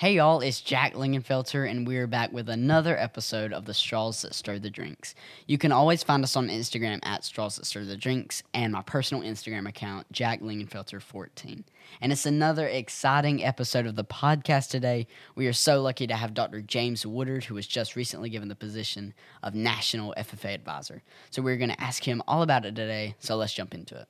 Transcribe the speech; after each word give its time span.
Hey 0.00 0.14
y'all, 0.14 0.40
it's 0.40 0.62
Jack 0.62 0.94
Lingenfelter, 0.94 1.70
and 1.70 1.86
we're 1.86 2.06
back 2.06 2.32
with 2.32 2.48
another 2.48 2.96
episode 2.96 3.52
of 3.52 3.66
the 3.66 3.74
Straws 3.74 4.22
That 4.22 4.34
Stir 4.34 4.58
the 4.58 4.70
Drinks. 4.70 5.14
You 5.46 5.58
can 5.58 5.72
always 5.72 6.02
find 6.02 6.24
us 6.24 6.36
on 6.36 6.48
Instagram 6.48 7.00
at 7.02 7.22
Straws 7.22 7.56
That 7.56 7.66
Stir 7.66 7.84
the 7.84 7.98
Drinks 7.98 8.42
and 8.54 8.72
my 8.72 8.80
personal 8.80 9.22
Instagram 9.22 9.68
account, 9.68 10.10
Jack 10.10 10.40
Lingenfelter14. 10.40 11.64
And 12.00 12.12
it's 12.12 12.24
another 12.24 12.66
exciting 12.66 13.44
episode 13.44 13.84
of 13.84 13.94
the 13.94 14.02
podcast 14.02 14.70
today. 14.70 15.06
We 15.34 15.46
are 15.48 15.52
so 15.52 15.82
lucky 15.82 16.06
to 16.06 16.16
have 16.16 16.32
Dr. 16.32 16.62
James 16.62 17.04
Woodard, 17.04 17.44
who 17.44 17.56
was 17.56 17.66
just 17.66 17.94
recently 17.94 18.30
given 18.30 18.48
the 18.48 18.54
position 18.54 19.12
of 19.42 19.54
National 19.54 20.14
FFA 20.16 20.54
Advisor. 20.54 21.02
So 21.28 21.42
we're 21.42 21.58
going 21.58 21.72
to 21.72 21.80
ask 21.82 22.08
him 22.08 22.22
all 22.26 22.40
about 22.40 22.64
it 22.64 22.74
today, 22.74 23.16
so 23.18 23.36
let's 23.36 23.52
jump 23.52 23.74
into 23.74 24.00
it. 24.00 24.08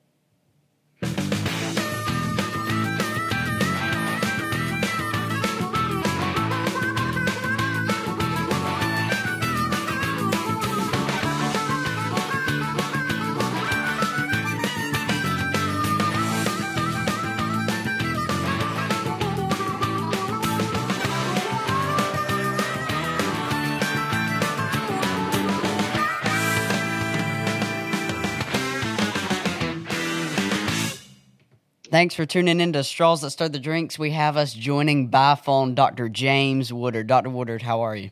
Thanks 31.91 32.15
for 32.15 32.25
tuning 32.25 32.61
in 32.61 32.71
to 32.71 32.85
Straws 32.85 33.19
That 33.19 33.31
Stir 33.31 33.49
the 33.49 33.59
Drinks. 33.59 33.99
We 33.99 34.11
have 34.11 34.37
us 34.37 34.53
joining 34.53 35.09
by 35.09 35.35
phone 35.35 35.75
Dr. 35.75 36.07
James 36.07 36.71
Woodard. 36.71 37.07
Dr. 37.07 37.29
Woodard, 37.29 37.63
how 37.63 37.81
are 37.81 37.97
you? 37.97 38.11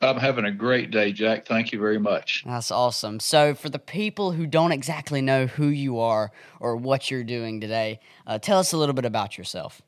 I'm 0.00 0.16
having 0.16 0.44
a 0.44 0.50
great 0.50 0.90
day, 0.90 1.12
Jack. 1.12 1.46
Thank 1.46 1.70
you 1.70 1.78
very 1.78 2.00
much. 2.00 2.42
That's 2.44 2.72
awesome. 2.72 3.20
So, 3.20 3.54
for 3.54 3.68
the 3.68 3.78
people 3.78 4.32
who 4.32 4.48
don't 4.48 4.72
exactly 4.72 5.22
know 5.22 5.46
who 5.46 5.68
you 5.68 6.00
are 6.00 6.32
or 6.58 6.74
what 6.74 7.08
you're 7.08 7.22
doing 7.22 7.60
today, 7.60 8.00
uh, 8.26 8.40
tell 8.40 8.58
us 8.58 8.72
a 8.72 8.76
little 8.76 8.96
bit 8.96 9.04
about 9.04 9.38
yourself. 9.38 9.80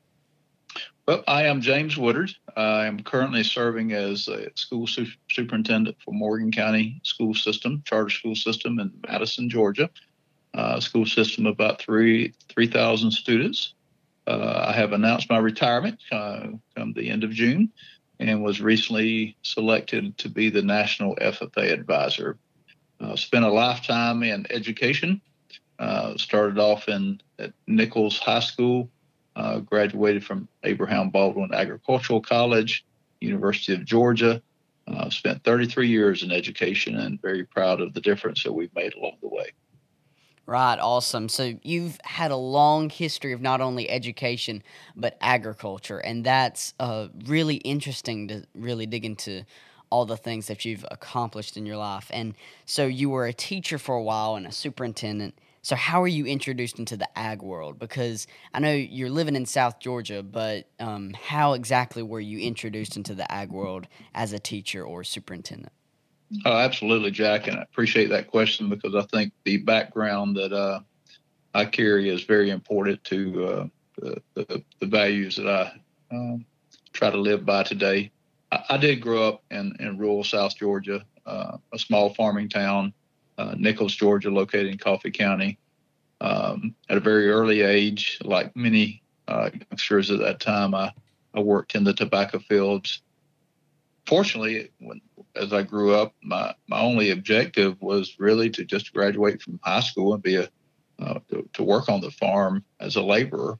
Well, 1.05 1.25
I 1.27 1.47
am 1.47 1.59
James 1.59 1.97
Woodard. 1.97 2.31
I 2.55 2.85
am 2.85 3.03
currently 3.03 3.43
serving 3.43 3.91
as 3.91 4.29
a 4.29 4.49
school 4.55 4.87
su- 4.87 5.05
superintendent 5.29 5.97
for 5.99 6.13
Morgan 6.13 6.49
County 6.49 7.01
School 7.03 7.33
System, 7.33 7.83
charter 7.85 8.09
school 8.09 8.35
system 8.35 8.79
in 8.79 8.89
Madison, 9.05 9.49
Georgia 9.49 9.89
uh, 10.57 10.79
school 10.79 11.05
system 11.05 11.45
about 11.45 11.79
three 11.79 12.33
three 12.49 12.67
thousand 12.67 13.11
students. 13.11 13.75
Uh, 14.25 14.65
I 14.67 14.73
have 14.73 14.91
announced 14.91 15.29
my 15.29 15.37
retirement 15.37 15.99
uh, 16.11 16.47
come 16.75 16.93
the 16.93 17.09
end 17.09 17.23
of 17.23 17.29
June, 17.29 17.71
and 18.19 18.43
was 18.43 18.59
recently 18.59 19.37
selected 19.43 20.17
to 20.17 20.29
be 20.29 20.49
the 20.49 20.63
national 20.63 21.15
FFA 21.17 21.71
advisor. 21.71 22.39
Uh, 22.99 23.15
spent 23.15 23.45
a 23.45 23.51
lifetime 23.51 24.23
in 24.23 24.47
education. 24.49 25.21
Uh, 25.77 26.17
started 26.17 26.57
off 26.57 26.89
in 26.89 27.21
at 27.37 27.53
Nichols 27.67 28.17
High 28.17 28.39
School. 28.39 28.89
Uh, 29.35 29.59
graduated 29.59 30.25
from 30.25 30.47
Abraham 30.63 31.11
Baldwin 31.11 31.53
Agricultural 31.53 32.21
College, 32.21 32.83
University 33.21 33.75
of 33.75 33.85
Georgia. 33.85 34.41
spent 35.09 35.43
33 35.43 35.87
years 35.87 36.23
in 36.23 36.31
education, 36.31 36.95
and 36.95 37.21
very 37.21 37.45
proud 37.45 37.79
of 37.79 37.93
the 37.93 38.01
difference 38.01 38.43
that 38.43 38.53
we've 38.53 38.73
made 38.73 38.95
along 38.95 39.17
the 39.21 39.27
way. 39.27 39.51
Right, 40.47 40.79
awesome. 40.79 41.27
So 41.27 41.59
you've 41.61 41.99
had 42.05 42.31
a 42.31 42.37
long 42.37 42.89
history 42.89 43.33
of 43.33 43.41
not 43.41 43.59
only 43.59 43.89
education 43.89 44.63
but 44.95 45.17
agriculture, 45.19 45.97
and 45.99 46.23
that's 46.23 46.73
uh, 46.79 47.09
really 47.25 47.55
interesting 47.57 48.29
to 48.29 48.43
really 48.55 48.85
dig 48.85 49.03
into 49.03 49.43
all 49.89 50.05
the 50.05 50.15
things 50.15 50.47
that 50.47 50.63
you've 50.63 50.85
accomplished 50.89 51.57
in 51.57 51.65
your 51.65 51.75
life. 51.75 52.09
And 52.13 52.33
so 52.65 52.85
you 52.85 53.09
were 53.09 53.25
a 53.25 53.33
teacher 53.33 53.77
for 53.77 53.95
a 53.95 54.01
while 54.03 54.35
and 54.35 54.47
a 54.47 54.51
superintendent. 54.53 55.37
So 55.63 55.75
how 55.75 55.99
were 55.99 56.07
you 56.07 56.25
introduced 56.25 56.79
into 56.79 56.95
the 56.95 57.09
ag 57.19 57.41
world? 57.41 57.77
Because 57.77 58.25
I 58.53 58.59
know 58.59 58.71
you're 58.71 59.09
living 59.09 59.35
in 59.35 59.45
South 59.45 59.79
Georgia, 59.81 60.23
but 60.23 60.67
um, 60.79 61.13
how 61.13 61.53
exactly 61.53 62.03
were 62.03 62.21
you 62.21 62.39
introduced 62.39 62.95
into 62.95 63.13
the 63.15 63.29
ag 63.29 63.49
world 63.51 63.87
as 64.15 64.31
a 64.31 64.39
teacher 64.39 64.85
or 64.85 65.03
superintendent? 65.03 65.73
Oh, 66.45 66.57
absolutely, 66.57 67.11
Jack, 67.11 67.47
and 67.47 67.57
I 67.57 67.61
appreciate 67.61 68.09
that 68.09 68.27
question 68.27 68.69
because 68.69 68.95
I 68.95 69.03
think 69.03 69.31
the 69.45 69.57
background 69.57 70.35
that 70.35 70.51
uh, 70.51 70.81
I 71.53 71.65
carry 71.65 72.09
is 72.09 72.23
very 72.23 72.49
important 72.49 73.03
to 73.05 73.45
uh, 73.45 73.67
the, 73.97 74.21
the, 74.33 74.63
the, 74.79 74.85
values 74.85 75.37
that 75.37 75.47
I 75.47 75.71
um, 76.11 76.45
try 76.91 77.09
to 77.09 77.17
live 77.17 77.45
by 77.45 77.63
today. 77.63 78.11
I, 78.51 78.63
I, 78.71 78.77
did 78.77 79.01
grow 79.01 79.27
up 79.27 79.43
in, 79.51 79.75
in 79.79 79.97
rural 79.97 80.23
South 80.23 80.57
Georgia, 80.57 81.05
uh, 81.25 81.57
a 81.73 81.79
small 81.79 82.13
farming 82.13 82.49
town, 82.49 82.93
uh, 83.37 83.55
Nichols, 83.57 83.95
Georgia, 83.95 84.29
located 84.29 84.67
in 84.67 84.77
Coffee 84.77 85.11
County. 85.11 85.57
Um, 86.19 86.75
at 86.89 86.97
a 86.97 87.01
very 87.01 87.29
early 87.29 87.61
age, 87.61 88.19
like 88.23 88.53
many 88.55 89.01
uh, 89.29 89.49
youngsters 89.69 90.11
at 90.11 90.19
that 90.19 90.41
time, 90.41 90.75
I, 90.75 90.91
I 91.33 91.39
worked 91.39 91.75
in 91.75 91.85
the 91.85 91.93
tobacco 91.93 92.39
fields 92.39 93.01
fortunately, 94.07 94.71
when 94.79 95.01
as 95.35 95.53
I 95.53 95.61
grew 95.61 95.93
up, 95.93 96.15
my 96.23 96.55
my 96.67 96.79
only 96.79 97.11
objective 97.11 97.79
was 97.81 98.15
really 98.17 98.49
to 98.51 98.65
just 98.65 98.93
graduate 98.93 99.41
from 99.41 99.59
high 99.63 99.81
school 99.81 100.13
and 100.13 100.23
be 100.23 100.37
a 100.37 100.49
uh, 100.99 101.19
to, 101.29 101.47
to, 101.53 101.63
work 101.63 101.89
on 101.89 102.01
the 102.01 102.09
farm 102.09 102.63
as 102.79 102.95
a 102.95 103.01
laborer. 103.03 103.59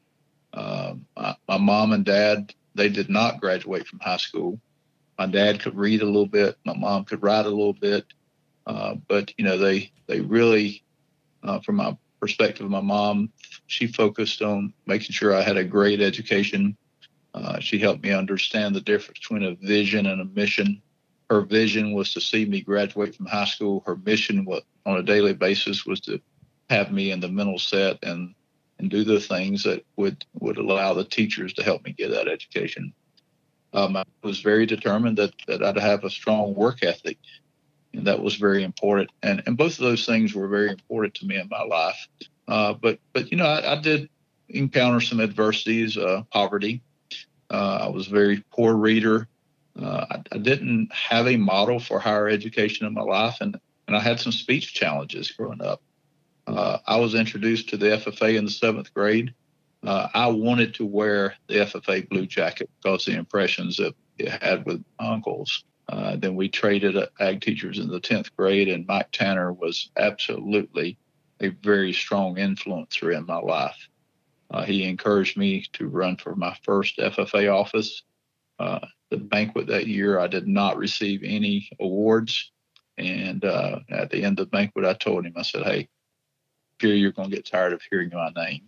Um, 0.54 1.06
my, 1.16 1.36
my, 1.48 1.58
mom 1.60 1.92
and 1.92 2.04
dad 2.04 2.52
they 2.74 2.90
did 2.90 3.12
not 3.12 3.40
graduate 3.40 3.86
from 3.86 4.00
high 4.00 4.18
school. 4.18 4.60
My 5.20 5.28
dad 5.28 5.60
could 5.60 5.76
read 5.76 6.02
a 6.02 6.06
little 6.06 6.26
bit. 6.26 6.58
My 6.66 6.76
mom 6.76 7.06
could 7.06 7.22
write 7.22 7.46
a 7.46 7.50
little 7.50 7.74
bit, 7.74 8.06
uh, 8.66 8.96
but 9.08 9.34
you 9.38 9.46
know 9.46 9.58
they 9.58 9.92
they 10.08 10.22
really, 10.22 10.84
uh, 11.44 11.60
from 11.60 11.76
my 11.76 11.96
perspective, 12.20 12.68
my 12.70 12.82
mom 12.82 13.32
she 13.68 13.86
focused 13.86 14.42
on 14.42 14.74
making 14.88 15.12
sure 15.12 15.36
I 15.36 15.42
had 15.42 15.58
a 15.58 15.64
great 15.64 16.02
education 16.02 16.76
uh, 17.44 17.60
she 17.60 17.78
helped 17.78 18.04
me 18.04 18.12
understand 18.12 18.76
the 18.76 18.82
difference 18.82 19.20
between 19.20 19.44
a 19.44 19.56
vision 19.56 20.06
and 20.06 20.22
a 20.22 20.26
mission. 20.26 20.82
Her 21.30 21.42
vision 21.42 21.94
was 21.94 22.14
to 22.14 22.22
see 22.22 22.46
me 22.46 22.62
graduate 22.62 23.16
from 23.16 23.26
high 23.26 23.46
school. 23.46 23.84
Her 23.86 23.96
mission 23.98 24.46
was, 24.46 24.64
on 24.86 24.98
a 24.98 25.04
daily 25.04 25.34
basis 25.34 25.86
was 25.86 26.00
to 26.02 26.20
have 26.70 26.92
me 26.92 27.12
in 27.12 27.20
the 27.20 27.30
mental 27.30 27.60
set 27.60 27.98
and 28.04 28.34
and 28.80 28.92
do 28.92 29.04
the 29.04 29.20
things 29.20 29.64
that 29.64 29.84
would 29.96 30.24
would 30.40 30.58
allow 30.58 30.94
the 30.94 31.04
teachers 31.04 31.54
to 31.54 31.64
help 31.64 31.84
me 31.84 31.94
get 31.94 32.12
that 32.12 32.28
education. 32.28 32.94
Um, 33.74 33.96
I 33.96 34.04
was 34.24 34.40
very 34.40 34.66
determined 34.66 35.18
that 35.18 35.34
that 35.48 35.64
I'd 35.64 35.78
have 35.78 36.04
a 36.04 36.10
strong 36.10 36.54
work 36.54 36.84
ethic, 36.84 37.18
and 37.94 38.08
that 38.08 38.22
was 38.22 38.36
very 38.36 38.64
important. 38.64 39.10
And 39.24 39.44
and 39.46 39.58
both 39.58 39.74
of 39.74 39.86
those 39.86 40.06
things 40.06 40.34
were 40.34 40.48
very 40.48 40.70
important 40.70 41.16
to 41.16 41.26
me 41.26 41.38
in 41.38 41.50
my 41.50 41.64
life. 41.64 42.08
Uh, 42.48 42.74
but 42.74 43.00
but 43.14 43.32
you 43.32 43.38
know 43.38 43.46
I, 43.46 43.74
I 43.74 43.82
did 43.82 44.10
encounter 44.50 45.02
some 45.02 45.20
adversities, 45.20 45.98
uh, 45.98 46.24
poverty, 46.32 46.82
uh, 47.50 47.80
I 47.84 47.88
was 47.90 48.08
a 48.08 48.12
very 48.12 48.44
poor 48.52 48.76
reader. 48.76 49.28
Uh, 49.80 50.06
I, 50.10 50.24
I, 50.32 50.38
didn't 50.40 50.92
have 50.92 51.28
a 51.28 51.38
model 51.38 51.80
for 51.80 52.00
higher 52.00 52.28
education 52.28 52.88
in 52.88 52.94
my 52.94 53.04
life, 53.04 53.38
and, 53.42 53.60
and 53.88 53.96
I 53.96 54.00
had 54.00 54.20
some 54.20 54.32
speech 54.32 54.74
challenges 54.74 55.32
growing 55.32 55.62
up. 55.62 55.82
Uh, 56.48 56.80
I 56.88 56.98
was 56.98 57.14
introduced 57.14 57.70
to 57.70 57.78
the 57.78 57.88
FFA 57.88 58.38
in 58.38 58.46
the 58.46 58.52
seventh 58.52 58.94
grade. 58.94 59.34
Uh, 59.84 60.08
I 60.14 60.28
wanted 60.28 60.74
to 60.76 60.86
wear 60.86 61.36
the 61.48 61.56
FFA 61.56 62.10
blue 62.10 62.26
jacket 62.26 62.70
because 62.82 63.08
of 63.08 63.14
the 63.14 63.20
impressions 63.20 63.78
that 63.78 63.94
it 64.18 64.30
had 64.42 64.66
with 64.66 64.84
uncles. 65.00 65.64
Uh, 65.90 66.16
then 66.18 66.36
we 66.36 66.50
traded 66.50 66.98
ag 67.20 67.42
teachers 67.42 67.80
in 67.80 67.88
the 67.88 68.02
10th 68.02 68.36
grade, 68.36 68.68
and 68.68 68.88
Mike 68.88 69.10
Tanner 69.12 69.54
was 69.54 69.90
absolutely 69.96 70.98
a 71.40 71.50
very 71.50 71.94
strong 71.94 72.36
influencer 72.36 73.16
in 73.16 73.26
my 73.26 73.38
life. 73.38 73.88
Uh, 74.50 74.64
he 74.64 74.84
encouraged 74.84 75.38
me 75.38 75.66
to 75.74 75.88
run 75.88 76.18
for 76.18 76.36
my 76.36 76.56
first 76.64 76.98
FFA 76.98 77.54
office. 77.54 78.04
Uh, 78.60 78.80
the 79.10 79.18
banquet 79.18 79.68
that 79.68 79.88
year, 79.88 80.20
I 80.20 80.28
did 80.28 80.48
not 80.48 80.78
receive 80.78 81.22
any 81.24 81.70
awards. 81.80 82.52
And 82.98 83.44
uh, 83.46 83.80
at 83.90 84.10
the 84.10 84.24
end 84.24 84.40
of 84.40 84.48
the 84.48 84.52
banquet, 84.52 84.86
I 84.86 84.94
told 84.94 85.26
him, 85.26 85.34
I 85.38 85.44
said, 85.44 85.64
"Hey, 85.64 85.88
fear 86.80 86.96
you're 86.96 87.12
going 87.12 87.30
to 87.30 87.36
get 87.36 87.46
tired 87.46 87.74
of 87.74 87.82
hearing 87.90 88.10
my 88.12 88.32
name." 88.36 88.64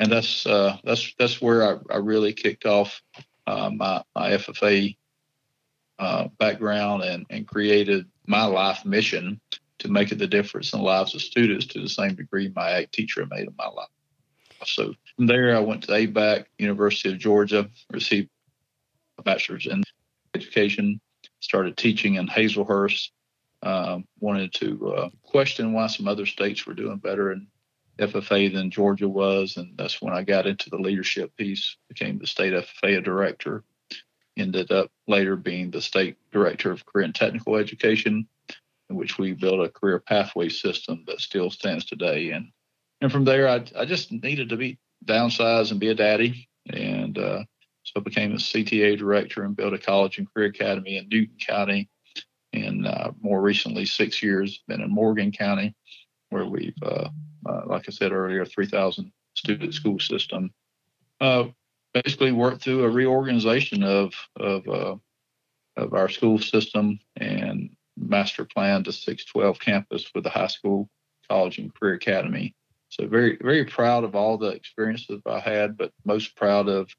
And 0.00 0.10
that's 0.10 0.46
uh, 0.46 0.78
that's 0.82 1.14
that's 1.18 1.40
where 1.40 1.76
I, 1.76 1.94
I 1.94 1.96
really 1.98 2.32
kicked 2.32 2.66
off 2.66 3.00
uh, 3.46 3.70
my 3.70 4.02
my 4.16 4.30
FFA 4.30 4.96
uh, 5.98 6.28
background 6.38 7.02
and 7.04 7.26
and 7.30 7.46
created 7.46 8.06
my 8.26 8.44
life 8.44 8.84
mission 8.84 9.40
to 9.78 9.88
make 9.88 10.08
the 10.08 10.26
difference 10.26 10.72
in 10.72 10.80
the 10.80 10.84
lives 10.84 11.14
of 11.14 11.22
students 11.22 11.66
to 11.66 11.80
the 11.80 11.88
same 11.88 12.14
degree 12.14 12.52
my 12.54 12.70
ag 12.70 12.90
teacher 12.90 13.24
made 13.26 13.46
in 13.46 13.54
my 13.56 13.68
life. 13.68 13.88
So 14.64 14.94
from 15.16 15.26
there, 15.26 15.56
I 15.56 15.60
went 15.60 15.84
to 15.84 15.92
ABAC, 15.92 16.46
University 16.58 17.10
of 17.10 17.18
Georgia, 17.18 17.68
received 17.90 18.28
a 19.18 19.22
bachelor's 19.22 19.66
in 19.66 19.82
education, 20.34 21.00
started 21.40 21.76
teaching 21.76 22.16
in 22.16 22.26
Hazlehurst. 22.26 23.10
Uh, 23.60 23.98
wanted 24.20 24.52
to 24.54 24.94
uh, 24.94 25.08
question 25.22 25.72
why 25.72 25.88
some 25.88 26.06
other 26.06 26.26
states 26.26 26.64
were 26.64 26.74
doing 26.74 26.96
better 26.96 27.32
in 27.32 27.48
FFA 27.98 28.52
than 28.52 28.70
Georgia 28.70 29.08
was, 29.08 29.56
and 29.56 29.76
that's 29.76 30.00
when 30.00 30.14
I 30.14 30.22
got 30.22 30.46
into 30.46 30.70
the 30.70 30.78
leadership 30.78 31.36
piece, 31.36 31.76
became 31.88 32.18
the 32.18 32.26
state 32.26 32.52
FFA 32.52 33.02
director, 33.02 33.64
ended 34.36 34.70
up 34.70 34.92
later 35.08 35.34
being 35.34 35.70
the 35.70 35.82
state 35.82 36.16
director 36.30 36.70
of 36.70 36.86
career 36.86 37.06
and 37.06 37.14
technical 37.14 37.56
education, 37.56 38.28
in 38.88 38.96
which 38.96 39.18
we 39.18 39.32
built 39.32 39.66
a 39.66 39.68
career 39.68 39.98
pathway 39.98 40.48
system 40.48 41.02
that 41.08 41.20
still 41.20 41.50
stands 41.50 41.84
today. 41.84 42.30
And 42.30 42.52
and 43.00 43.12
from 43.12 43.24
there, 43.24 43.48
I, 43.48 43.64
I 43.76 43.84
just 43.84 44.12
needed 44.12 44.48
to 44.50 44.56
be 44.56 44.78
downsized 45.04 45.70
and 45.70 45.80
be 45.80 45.88
a 45.88 45.94
daddy. 45.94 46.48
And 46.70 47.16
uh, 47.16 47.44
so 47.82 47.92
I 47.96 48.00
became 48.00 48.32
a 48.32 48.36
CTA 48.36 48.98
director 48.98 49.44
and 49.44 49.56
built 49.56 49.74
a 49.74 49.78
college 49.78 50.18
and 50.18 50.32
career 50.32 50.48
academy 50.48 50.96
in 50.96 51.08
Newton 51.08 51.36
County. 51.38 51.88
And 52.52 52.86
uh, 52.86 53.12
more 53.20 53.40
recently, 53.40 53.84
six 53.84 54.22
years, 54.22 54.62
been 54.68 54.80
in 54.80 54.90
Morgan 54.90 55.32
County, 55.32 55.74
where 56.30 56.46
we've, 56.46 56.74
uh, 56.82 57.08
uh 57.48 57.62
like 57.66 57.84
I 57.88 57.92
said 57.92 58.12
earlier, 58.12 58.44
3,000 58.44 59.12
student 59.34 59.74
school 59.74 59.98
system. 59.98 60.52
Uh, 61.20 61.44
basically 61.94 62.32
worked 62.32 62.62
through 62.62 62.84
a 62.84 62.90
reorganization 62.90 63.82
of 63.82 64.12
of 64.36 64.68
uh, 64.68 64.96
of 65.76 65.94
our 65.94 66.08
school 66.08 66.38
system 66.38 66.98
and 67.16 67.70
master 67.96 68.44
plan 68.44 68.84
to 68.84 68.92
612 68.92 69.58
campus 69.58 70.10
with 70.14 70.24
the 70.24 70.30
high 70.30 70.46
school, 70.46 70.88
college, 71.28 71.58
and 71.58 71.74
career 71.74 71.94
academy. 71.94 72.54
So 72.88 73.06
very, 73.06 73.38
very 73.40 73.64
proud 73.64 74.04
of 74.04 74.14
all 74.14 74.38
the 74.38 74.48
experiences 74.48 75.20
I 75.26 75.40
had, 75.40 75.76
but 75.76 75.92
most 76.04 76.34
proud 76.36 76.68
of 76.68 76.90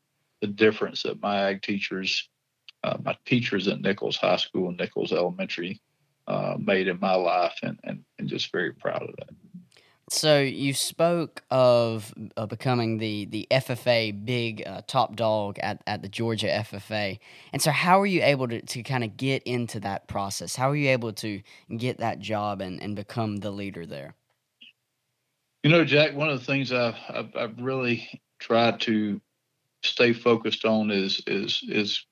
the 0.42 0.48
difference 0.48 1.04
that 1.04 1.22
my 1.22 1.50
ag 1.50 1.62
teachers, 1.62 2.30
uh, 2.84 2.98
my 3.04 3.18
teachers 3.26 3.68
at 3.68 3.82
Nichols 3.82 4.18
High 4.18 4.38
School 4.38 4.70
and 4.70 4.78
Nichols 4.78 5.12
Elementary, 5.12 5.82
uh, 6.28 6.56
made 6.60 6.88
in 6.88 7.00
my 7.00 7.16
life, 7.16 7.58
and, 7.64 7.80
and 7.84 8.04
and 8.20 8.30
just 8.30 8.52
very 8.52 8.72
proud 8.72 9.02
of 9.02 9.16
that. 9.18 9.30
So 10.12 10.40
you 10.40 10.74
spoke 10.74 11.44
of 11.52 12.14
uh, 12.38 12.46
becoming 12.46 12.98
the 13.00 13.26
the 13.26 13.48
FFA 13.50 14.26
big 14.26 14.64
uh, 14.66 14.82
top 14.88 15.16
dog 15.16 15.60
at, 15.60 15.82
at 15.88 16.02
the 16.02 16.08
Georgia 16.08 16.48
FFA, 16.48 17.20
and 17.52 17.62
so 17.62 17.72
how 17.72 18.00
were 18.00 18.06
you 18.06 18.24
able 18.24 18.48
to, 18.48 18.62
to 18.62 18.84
kind 18.84 19.04
of 19.04 19.18
get 19.18 19.44
into 19.44 19.80
that 19.82 20.08
process? 20.08 20.56
How 20.56 20.70
were 20.70 20.76
you 20.76 20.90
able 20.90 21.14
to 21.14 21.42
get 21.76 21.98
that 21.98 22.20
job 22.20 22.62
and, 22.62 22.82
and 22.82 22.96
become 22.96 23.38
the 23.38 23.52
leader 23.52 23.86
there? 23.86 24.16
You 25.64 25.70
know, 25.70 25.84
Jack, 25.84 26.16
one 26.16 26.30
of 26.30 26.40
the 26.40 26.46
things 26.46 26.72
I've, 26.72 26.96
I've, 27.10 27.36
I've 27.36 27.60
really 27.60 28.22
tried 28.40 28.80
to 28.82 29.20
stay 29.84 30.14
focused 30.14 30.64
on 30.64 30.90
is 30.90 31.22
is 31.28 31.62
is 31.68 32.06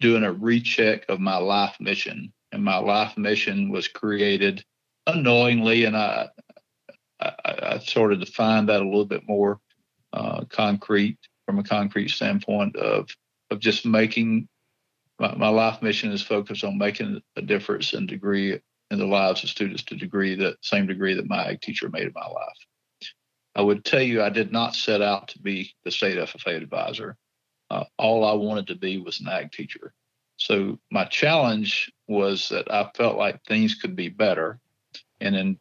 doing 0.00 0.22
a 0.22 0.32
recheck 0.32 1.08
of 1.08 1.18
my 1.18 1.36
life 1.36 1.76
mission. 1.80 2.32
And 2.52 2.62
my 2.62 2.78
life 2.78 3.18
mission 3.18 3.70
was 3.70 3.88
created 3.88 4.64
unknowingly, 5.06 5.84
and 5.84 5.96
I 5.96 6.28
I, 7.20 7.32
I 7.44 7.78
sort 7.78 8.12
of 8.12 8.20
defined 8.20 8.68
that 8.68 8.80
a 8.80 8.84
little 8.84 9.04
bit 9.04 9.26
more 9.26 9.58
uh, 10.12 10.44
concrete 10.44 11.18
from 11.44 11.58
a 11.58 11.64
concrete 11.64 12.10
standpoint 12.10 12.76
of 12.76 13.08
of 13.50 13.58
just 13.58 13.84
making 13.84 14.48
my, 15.18 15.34
my 15.34 15.48
life 15.48 15.82
mission 15.82 16.12
is 16.12 16.22
focused 16.22 16.62
on 16.62 16.78
making 16.78 17.20
a 17.34 17.42
difference 17.42 17.94
and 17.94 18.06
degree 18.06 18.60
in 18.92 18.98
the 18.98 19.06
lives 19.06 19.42
of 19.42 19.50
students 19.50 19.82
to 19.84 19.96
degree 19.96 20.36
that 20.36 20.56
same 20.60 20.86
degree 20.86 21.14
that 21.14 21.28
my 21.28 21.48
ag 21.48 21.60
teacher 21.60 21.88
made 21.88 22.04
in 22.04 22.12
my 22.14 22.26
life. 22.26 22.56
I 23.56 23.62
would 23.62 23.86
tell 23.86 24.02
you 24.02 24.22
I 24.22 24.28
did 24.28 24.52
not 24.52 24.76
set 24.76 25.00
out 25.00 25.28
to 25.28 25.38
be 25.38 25.74
the 25.82 25.90
state 25.90 26.18
FFA 26.18 26.56
advisor. 26.56 27.16
Uh, 27.70 27.84
all 27.98 28.24
I 28.24 28.34
wanted 28.34 28.66
to 28.68 28.74
be 28.76 28.98
was 28.98 29.18
an 29.20 29.28
ag 29.28 29.50
teacher. 29.50 29.94
So 30.36 30.78
my 30.92 31.06
challenge 31.06 31.90
was 32.06 32.50
that 32.50 32.70
I 32.70 32.90
felt 32.94 33.16
like 33.16 33.42
things 33.42 33.74
could 33.74 33.96
be 33.96 34.10
better, 34.10 34.60
and 35.22 35.34
in 35.34 35.58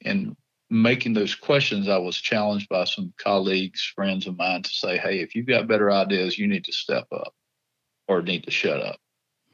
in 0.00 0.36
making 0.70 1.12
those 1.12 1.34
questions, 1.34 1.86
I 1.86 1.98
was 1.98 2.16
challenged 2.16 2.68
by 2.70 2.84
some 2.84 3.12
colleagues, 3.18 3.92
friends 3.94 4.26
of 4.26 4.38
mine, 4.38 4.62
to 4.62 4.70
say, 4.70 4.96
"Hey, 4.96 5.20
if 5.20 5.34
you've 5.34 5.46
got 5.46 5.68
better 5.68 5.92
ideas, 5.92 6.38
you 6.38 6.48
need 6.48 6.64
to 6.64 6.72
step 6.72 7.06
up, 7.12 7.34
or 8.08 8.22
need 8.22 8.44
to 8.44 8.50
shut 8.50 8.80
up." 8.80 8.98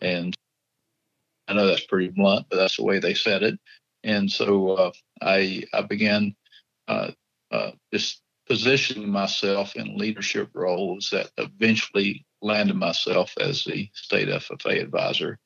And 0.00 0.36
I 1.48 1.54
know 1.54 1.66
that's 1.66 1.86
pretty 1.86 2.08
blunt, 2.08 2.46
but 2.48 2.56
that's 2.56 2.76
the 2.76 2.84
way 2.84 3.00
they 3.00 3.14
said 3.14 3.42
it. 3.42 3.58
And 4.04 4.30
so 4.30 4.70
uh, 4.70 4.92
I 5.20 5.64
I 5.74 5.82
began 5.82 6.36
uh, 6.86 7.10
uh, 7.50 7.72
just 7.92 8.22
positioning 8.46 9.08
myself 9.08 9.76
in 9.76 9.96
leadership 9.96 10.50
roles 10.54 11.10
that 11.10 11.30
eventually 11.38 12.26
landed 12.42 12.76
myself 12.76 13.32
as 13.38 13.64
the 13.64 13.88
state 13.94 14.28
FFA 14.28 14.82
advisor. 14.82 15.38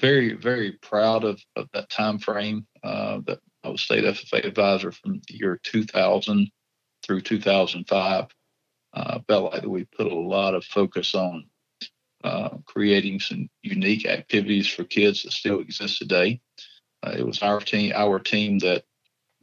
Very, 0.00 0.34
very 0.34 0.72
proud 0.72 1.24
of, 1.24 1.40
of 1.56 1.68
that 1.72 1.90
time 1.90 2.18
frame. 2.18 2.66
Uh, 2.82 3.20
that 3.26 3.40
I 3.64 3.68
was 3.68 3.82
state 3.82 4.04
FFA 4.04 4.44
advisor 4.44 4.92
from 4.92 5.20
the 5.28 5.36
year 5.36 5.60
2000 5.62 6.50
through 7.04 7.20
2005. 7.20 8.26
Uh, 8.94 9.18
felt 9.26 9.52
like 9.52 9.64
we 9.64 9.84
put 9.84 10.06
a 10.06 10.14
lot 10.14 10.54
of 10.54 10.64
focus 10.64 11.14
on 11.14 11.44
uh, 12.24 12.50
creating 12.64 13.18
some 13.18 13.48
unique 13.62 14.06
activities 14.06 14.68
for 14.68 14.84
kids 14.84 15.22
that 15.22 15.32
still 15.32 15.60
exist 15.60 15.98
today. 15.98 16.40
Uh, 17.02 17.14
it 17.16 17.26
was 17.26 17.42
our 17.42 17.58
team, 17.58 17.92
our 17.94 18.18
team 18.18 18.58
that 18.60 18.84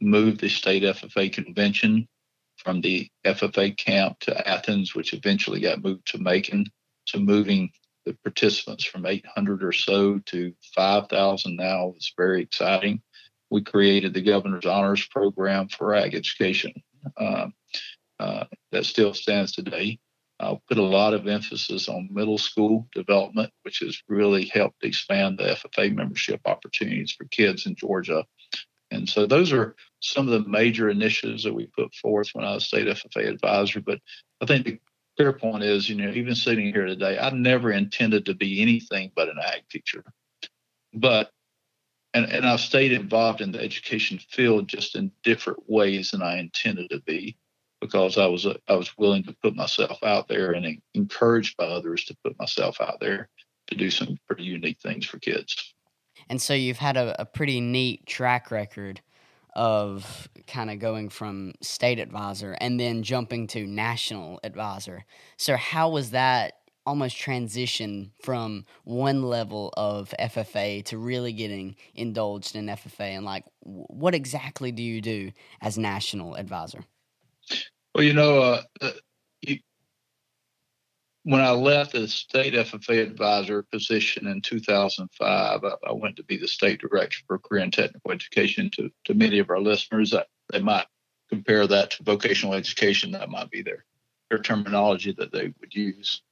moved 0.00 0.40
the 0.40 0.48
state 0.48 0.82
FFA 0.82 1.32
convention 1.32 2.08
from 2.56 2.80
the 2.80 3.08
FFA 3.24 3.76
camp 3.76 4.18
to 4.20 4.48
Athens, 4.48 4.94
which 4.94 5.14
eventually 5.14 5.60
got 5.60 5.82
moved 5.82 6.06
to 6.08 6.18
Macon. 6.18 6.66
So 7.06 7.18
moving 7.18 7.70
the 8.06 8.14
participants 8.22 8.84
from 8.84 9.06
800 9.06 9.62
or 9.62 9.72
so 9.72 10.18
to 10.26 10.54
5,000 10.74 11.56
now 11.56 11.94
is 11.96 12.12
very 12.16 12.42
exciting. 12.42 13.02
We 13.50 13.62
created 13.62 14.14
the 14.14 14.22
Governor's 14.22 14.66
Honors 14.66 15.06
Program 15.08 15.68
for 15.68 15.94
ag 15.94 16.14
education. 16.14 16.72
Uh, 17.16 17.48
uh, 18.18 18.44
that 18.72 18.84
still 18.84 19.14
stands 19.14 19.52
today. 19.52 19.98
Uh, 20.38 20.56
put 20.68 20.78
a 20.78 20.82
lot 20.82 21.12
of 21.12 21.26
emphasis 21.26 21.88
on 21.88 22.08
middle 22.10 22.38
school 22.38 22.88
development, 22.94 23.52
which 23.62 23.80
has 23.80 24.02
really 24.08 24.46
helped 24.46 24.82
expand 24.84 25.38
the 25.38 25.44
FFA 25.44 25.94
membership 25.94 26.40
opportunities 26.46 27.12
for 27.12 27.24
kids 27.26 27.66
in 27.66 27.74
Georgia 27.74 28.24
and 29.00 29.08
so 29.08 29.26
those 29.26 29.50
are 29.50 29.74
some 30.00 30.28
of 30.28 30.32
the 30.32 30.48
major 30.48 30.90
initiatives 30.90 31.42
that 31.44 31.54
we 31.54 31.66
put 31.66 31.94
forth 31.94 32.28
when 32.34 32.44
I 32.44 32.52
was 32.52 32.66
state 32.66 32.86
FFA 32.86 33.28
advisor. 33.28 33.80
But 33.80 33.98
I 34.42 34.46
think 34.46 34.66
the 34.66 34.78
clear 35.16 35.32
point 35.32 35.64
is, 35.64 35.88
you 35.88 35.96
know, 35.96 36.10
even 36.10 36.34
sitting 36.34 36.66
here 36.66 36.84
today, 36.84 37.18
I 37.18 37.30
never 37.30 37.72
intended 37.72 38.26
to 38.26 38.34
be 38.34 38.60
anything 38.60 39.10
but 39.16 39.30
an 39.30 39.38
ag 39.42 39.62
teacher. 39.70 40.04
But 40.92 41.30
and, 42.12 42.26
and 42.26 42.46
I've 42.46 42.60
stayed 42.60 42.92
involved 42.92 43.40
in 43.40 43.52
the 43.52 43.60
education 43.60 44.18
field 44.18 44.68
just 44.68 44.96
in 44.96 45.12
different 45.22 45.60
ways 45.66 46.10
than 46.10 46.22
I 46.22 46.38
intended 46.38 46.90
to 46.90 47.00
be 47.00 47.38
because 47.80 48.18
I 48.18 48.26
was 48.26 48.46
I 48.46 48.74
was 48.74 48.98
willing 48.98 49.24
to 49.24 49.36
put 49.42 49.56
myself 49.56 50.02
out 50.02 50.28
there 50.28 50.52
and 50.52 50.78
encouraged 50.92 51.56
by 51.56 51.64
others 51.64 52.04
to 52.04 52.16
put 52.22 52.38
myself 52.38 52.82
out 52.82 53.00
there 53.00 53.30
to 53.68 53.76
do 53.76 53.90
some 53.90 54.18
pretty 54.26 54.42
unique 54.42 54.80
things 54.80 55.06
for 55.06 55.18
kids. 55.18 55.74
And 56.30 56.40
so 56.40 56.54
you've 56.54 56.78
had 56.78 56.96
a, 56.96 57.20
a 57.20 57.26
pretty 57.26 57.60
neat 57.60 58.06
track 58.06 58.52
record 58.52 59.00
of 59.56 60.28
kind 60.46 60.70
of 60.70 60.78
going 60.78 61.08
from 61.08 61.54
state 61.60 61.98
advisor 61.98 62.56
and 62.60 62.78
then 62.78 63.02
jumping 63.02 63.48
to 63.48 63.66
national 63.66 64.38
advisor. 64.44 65.04
So 65.36 65.56
how 65.56 65.90
was 65.90 66.12
that 66.12 66.54
almost 66.86 67.16
transition 67.16 68.12
from 68.22 68.64
one 68.84 69.24
level 69.24 69.74
of 69.76 70.14
FFA 70.20 70.84
to 70.84 70.98
really 70.98 71.32
getting 71.32 71.74
indulged 71.96 72.54
in 72.54 72.66
FFA 72.66 73.16
and 73.16 73.24
like 73.24 73.44
what 73.60 74.14
exactly 74.14 74.70
do 74.70 74.84
you 74.84 75.00
do 75.00 75.32
as 75.60 75.76
national 75.76 76.36
advisor? 76.36 76.84
Well, 77.92 78.04
you 78.04 78.12
know, 78.12 78.40
uh, 78.40 78.62
uh 78.80 78.90
when 81.22 81.40
I 81.40 81.50
left 81.50 81.92
the 81.92 82.08
state 82.08 82.54
FFA 82.54 83.02
advisor 83.02 83.62
position 83.62 84.26
in 84.26 84.40
2005, 84.40 85.64
I, 85.64 85.68
I, 85.86 85.92
went 85.92 86.16
to 86.16 86.24
be 86.24 86.38
the 86.38 86.48
state 86.48 86.80
director 86.80 87.18
for 87.26 87.38
career 87.38 87.62
and 87.62 87.72
technical 87.72 88.12
education. 88.12 88.70
To, 88.76 88.90
to 89.04 89.14
many 89.14 89.38
of 89.38 89.50
our 89.50 89.60
listeners, 89.60 90.10
that 90.10 90.28
they 90.50 90.60
might 90.60 90.86
compare 91.28 91.66
that 91.66 91.92
to 91.92 92.02
vocational 92.04 92.54
education. 92.54 93.12
That 93.12 93.28
might 93.28 93.50
be 93.50 93.62
their 93.62 93.84
their 94.30 94.38
terminology 94.38 95.12
that 95.18 95.32
they 95.32 95.52
would 95.60 95.74
use. 95.74 96.22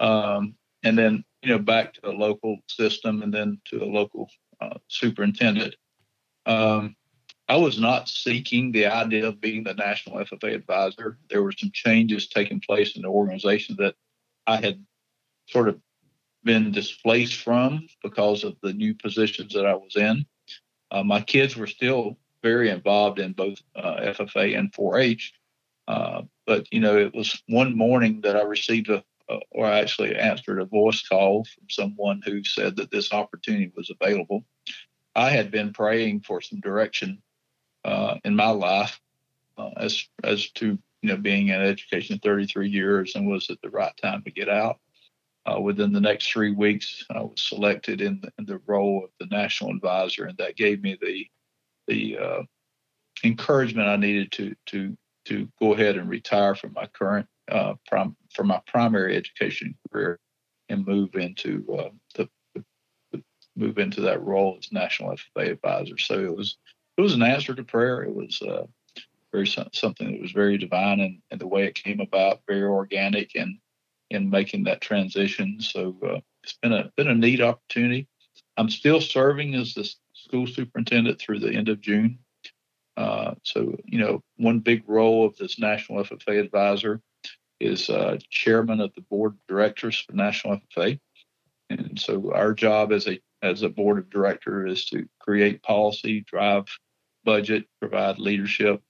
Um, 0.00 0.54
and 0.82 0.98
then 0.98 1.24
you 1.42 1.50
know 1.50 1.58
back 1.58 1.94
to 1.94 2.00
the 2.02 2.12
local 2.12 2.58
system, 2.68 3.22
and 3.22 3.32
then 3.32 3.60
to 3.66 3.78
the 3.78 3.86
local 3.86 4.28
uh, 4.60 4.78
superintendent. 4.88 5.76
Um, 6.44 6.94
I 7.48 7.56
was 7.56 7.78
not 7.78 8.08
seeking 8.08 8.72
the 8.72 8.86
idea 8.86 9.28
of 9.28 9.40
being 9.40 9.62
the 9.62 9.74
national 9.74 10.16
FFA 10.16 10.54
advisor. 10.54 11.18
There 11.30 11.42
were 11.42 11.52
some 11.52 11.70
changes 11.72 12.28
taking 12.28 12.60
place 12.60 12.96
in 12.96 13.02
the 13.02 13.08
organization 13.08 13.76
that 13.78 13.94
I 14.46 14.56
had 14.56 14.84
sort 15.48 15.68
of 15.68 15.80
been 16.44 16.70
displaced 16.70 17.42
from 17.42 17.86
because 18.02 18.44
of 18.44 18.56
the 18.62 18.72
new 18.72 18.94
positions 18.94 19.52
that 19.54 19.66
I 19.66 19.74
was 19.74 19.96
in. 19.96 20.24
Uh, 20.90 21.02
my 21.02 21.20
kids 21.20 21.56
were 21.56 21.66
still 21.66 22.16
very 22.42 22.70
involved 22.70 23.18
in 23.18 23.32
both 23.32 23.60
uh, 23.74 23.96
FFA 24.00 24.56
and 24.56 24.72
4-H, 24.72 25.32
uh, 25.88 26.22
but 26.46 26.72
you 26.72 26.80
know 26.80 26.96
it 26.96 27.14
was 27.14 27.42
one 27.48 27.76
morning 27.76 28.20
that 28.22 28.36
I 28.36 28.42
received 28.42 28.88
a, 28.88 29.02
or 29.50 29.66
I 29.66 29.80
actually 29.80 30.14
answered 30.14 30.60
a 30.60 30.64
voice 30.64 31.06
call 31.06 31.44
from 31.44 31.64
someone 31.68 32.22
who 32.24 32.44
said 32.44 32.76
that 32.76 32.92
this 32.92 33.12
opportunity 33.12 33.72
was 33.76 33.90
available. 33.90 34.44
I 35.16 35.30
had 35.30 35.50
been 35.50 35.72
praying 35.72 36.20
for 36.20 36.40
some 36.40 36.60
direction 36.60 37.22
uh, 37.84 38.16
in 38.24 38.36
my 38.36 38.50
life 38.50 39.00
uh, 39.58 39.70
as 39.76 40.06
as 40.22 40.50
to 40.52 40.78
you 41.02 41.10
know, 41.10 41.16
being 41.16 41.48
in 41.48 41.60
education 41.60 42.18
33 42.22 42.68
years 42.68 43.14
and 43.14 43.28
was 43.28 43.48
it 43.50 43.58
the 43.62 43.70
right 43.70 43.96
time 44.02 44.22
to 44.22 44.30
get 44.30 44.48
out? 44.48 44.78
uh, 45.46 45.60
within 45.60 45.92
the 45.92 46.00
next 46.00 46.30
three 46.30 46.52
weeks, 46.52 47.04
I 47.10 47.20
was 47.20 47.40
selected 47.40 48.00
in 48.00 48.20
the, 48.20 48.32
in 48.38 48.46
the 48.46 48.60
role 48.66 49.04
of 49.04 49.10
the 49.20 49.34
national 49.34 49.70
advisor, 49.70 50.24
and 50.24 50.36
that 50.38 50.56
gave 50.56 50.82
me 50.82 50.98
the 51.00 51.26
the 51.86 52.18
uh, 52.18 52.42
encouragement 53.22 53.88
I 53.88 53.96
needed 53.96 54.32
to 54.32 54.54
to 54.66 54.96
to 55.26 55.48
go 55.60 55.74
ahead 55.74 55.96
and 55.96 56.08
retire 56.08 56.54
from 56.54 56.72
my 56.72 56.86
current 56.86 57.26
uh, 57.50 57.74
prim- 57.86 58.16
from 58.34 58.48
my 58.48 58.60
primary 58.66 59.16
education 59.16 59.76
career 59.90 60.18
and 60.68 60.84
move 60.84 61.14
into 61.14 61.64
uh, 61.78 61.90
the, 62.14 62.28
the, 63.12 63.22
move 63.54 63.78
into 63.78 64.00
that 64.00 64.22
role 64.22 64.56
as 64.58 64.72
national 64.72 65.16
FFA 65.16 65.52
advisor. 65.52 65.96
So 65.98 66.18
it 66.18 66.36
was 66.36 66.56
it 66.96 67.02
was 67.02 67.14
an 67.14 67.22
answer 67.22 67.54
to 67.54 67.62
prayer. 67.62 68.02
It 68.02 68.14
was 68.14 68.42
uh, 68.42 68.66
very 69.36 69.68
something 69.72 70.12
that 70.12 70.22
was 70.22 70.32
very 70.32 70.56
divine 70.56 71.00
and, 71.00 71.20
and 71.30 71.40
the 71.40 71.46
way 71.46 71.66
it 71.66 71.74
came 71.74 72.00
about, 72.00 72.40
very 72.48 72.62
organic 72.62 73.34
and 73.34 73.58
in 74.08 74.30
making 74.30 74.64
that 74.64 74.80
transition. 74.80 75.60
So 75.60 75.96
uh, 76.02 76.20
it's 76.42 76.56
been 76.62 76.72
a 76.72 76.90
been 76.96 77.08
a 77.08 77.14
neat 77.14 77.42
opportunity. 77.42 78.08
I'm 78.56 78.70
still 78.70 79.00
serving 79.00 79.54
as 79.54 79.74
the 79.74 79.88
school 80.14 80.46
superintendent 80.46 81.20
through 81.20 81.40
the 81.40 81.52
end 81.52 81.68
of 81.68 81.80
June. 81.80 82.18
Uh, 82.96 83.34
so 83.42 83.76
you 83.84 83.98
know, 83.98 84.22
one 84.36 84.60
big 84.60 84.84
role 84.86 85.26
of 85.26 85.36
this 85.36 85.58
national 85.58 86.02
FFA 86.04 86.40
advisor 86.40 87.02
is 87.60 87.90
uh, 87.90 88.18
chairman 88.30 88.80
of 88.80 88.94
the 88.94 89.02
board 89.02 89.32
of 89.32 89.46
directors 89.48 89.98
for 89.98 90.14
National 90.14 90.60
FFA, 90.76 90.98
and 91.68 92.00
so 92.00 92.32
our 92.32 92.54
job 92.54 92.92
as 92.92 93.06
a 93.06 93.20
as 93.42 93.62
a 93.62 93.68
board 93.68 93.98
of 93.98 94.08
director 94.08 94.66
is 94.66 94.86
to 94.86 95.06
create 95.20 95.62
policy, 95.62 96.24
drive 96.26 96.64
budget, 97.24 97.66
provide 97.80 98.18
leadership 98.18 98.80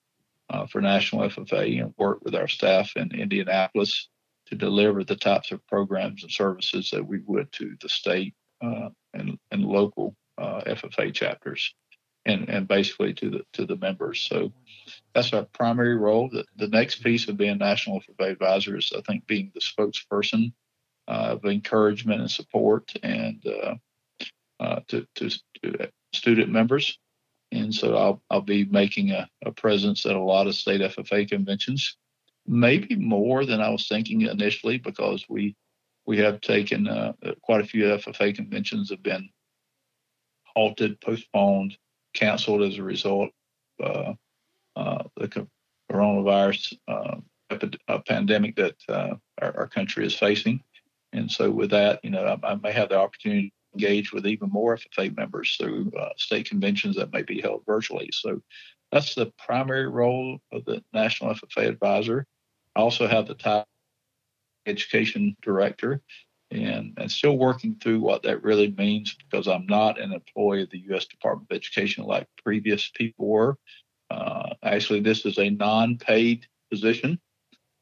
uh, 0.50 0.66
for 0.66 0.80
National 0.80 1.28
FFA, 1.28 1.82
and 1.82 1.94
work 1.96 2.18
with 2.22 2.34
our 2.34 2.48
staff 2.48 2.92
in 2.96 3.10
Indianapolis 3.12 4.08
to 4.46 4.54
deliver 4.54 5.04
the 5.04 5.16
types 5.16 5.50
of 5.50 5.66
programs 5.66 6.22
and 6.22 6.30
services 6.30 6.90
that 6.90 7.06
we 7.06 7.20
would 7.26 7.50
to 7.52 7.76
the 7.80 7.88
state 7.88 8.34
uh, 8.62 8.88
and, 9.14 9.38
and 9.50 9.64
local 9.64 10.14
uh, 10.38 10.60
FFA 10.66 11.12
chapters, 11.12 11.74
and, 12.24 12.48
and 12.48 12.68
basically 12.68 13.12
to 13.14 13.30
the 13.30 13.40
to 13.52 13.66
the 13.66 13.76
members. 13.76 14.20
So 14.20 14.52
that's 15.14 15.32
our 15.32 15.46
primary 15.52 15.96
role. 15.96 16.28
The, 16.30 16.44
the 16.56 16.68
next 16.68 17.02
piece 17.02 17.28
of 17.28 17.36
being 17.36 17.58
national 17.58 18.00
FFA 18.00 18.30
advisor 18.30 18.76
is, 18.76 18.92
I 18.96 19.00
think, 19.00 19.26
being 19.26 19.52
the 19.54 19.60
spokesperson 19.60 20.52
uh, 21.08 21.36
of 21.38 21.44
encouragement 21.44 22.20
and 22.20 22.30
support 22.30 22.92
and 23.02 23.44
uh, 23.46 23.74
uh, 24.60 24.80
to, 24.88 25.06
to, 25.16 25.30
to 25.62 25.90
student 26.12 26.50
members. 26.50 26.98
And 27.52 27.74
so 27.74 27.96
I'll, 27.96 28.22
I'll 28.30 28.40
be 28.40 28.64
making 28.64 29.10
a, 29.10 29.28
a 29.44 29.52
presence 29.52 30.04
at 30.04 30.16
a 30.16 30.20
lot 30.20 30.46
of 30.46 30.54
state 30.54 30.80
FFA 30.80 31.28
conventions 31.28 31.96
maybe 32.46 32.96
more 32.96 33.44
than 33.44 33.60
I 33.60 33.70
was 33.70 33.88
thinking 33.88 34.22
initially 34.22 34.78
because 34.78 35.24
we 35.28 35.56
we 36.06 36.18
have 36.18 36.40
taken 36.40 36.86
uh, 36.86 37.14
quite 37.42 37.60
a 37.60 37.66
few 37.66 37.84
FFA 37.84 38.34
conventions 38.34 38.90
have 38.90 39.02
been 39.02 39.28
halted, 40.44 41.00
postponed, 41.00 41.76
canceled 42.14 42.62
as 42.62 42.78
a 42.78 42.82
result 42.84 43.30
of 43.80 44.16
uh, 44.76 44.78
uh, 44.78 45.02
the 45.16 45.48
coronavirus 45.90 46.78
uh, 46.86 47.98
pandemic 48.06 48.54
that 48.54 48.76
uh, 48.88 49.14
our, 49.42 49.56
our, 49.58 49.66
country 49.66 50.06
is 50.06 50.14
facing. 50.14 50.62
And 51.12 51.28
so, 51.28 51.50
with 51.50 51.70
that, 51.70 51.98
you 52.04 52.10
know, 52.10 52.24
I, 52.24 52.52
I, 52.52 52.54
may 52.54 52.70
have 52.70 52.90
the 52.90 52.98
opportunity 52.98 53.52
engage 53.76 54.12
with 54.12 54.26
even 54.26 54.48
more 54.50 54.76
FFA 54.76 55.14
members 55.16 55.56
through 55.56 55.92
uh, 55.98 56.10
state 56.16 56.48
conventions 56.48 56.96
that 56.96 57.12
may 57.12 57.22
be 57.22 57.40
held 57.40 57.62
virtually. 57.66 58.08
So, 58.12 58.40
that's 58.92 59.14
the 59.14 59.32
primary 59.44 59.88
role 59.88 60.38
of 60.52 60.64
the 60.64 60.82
National 60.92 61.34
FFA 61.34 61.68
Advisor. 61.68 62.24
I 62.76 62.80
also 62.80 63.06
have 63.06 63.26
the 63.26 63.34
top 63.34 63.66
education 64.66 65.36
director 65.42 66.00
and, 66.50 66.94
and 66.96 67.10
still 67.10 67.36
working 67.36 67.76
through 67.82 68.00
what 68.00 68.22
that 68.22 68.42
really 68.42 68.70
means 68.70 69.14
because 69.14 69.48
I'm 69.48 69.66
not 69.66 70.00
an 70.00 70.12
employee 70.12 70.62
of 70.62 70.70
the 70.70 70.84
U.S. 70.90 71.06
Department 71.06 71.48
of 71.50 71.56
Education 71.56 72.04
like 72.04 72.28
previous 72.44 72.88
people 72.94 73.26
were. 73.26 73.58
Uh, 74.10 74.50
actually, 74.62 75.00
this 75.00 75.26
is 75.26 75.38
a 75.38 75.50
non-paid 75.50 76.46
position. 76.70 77.18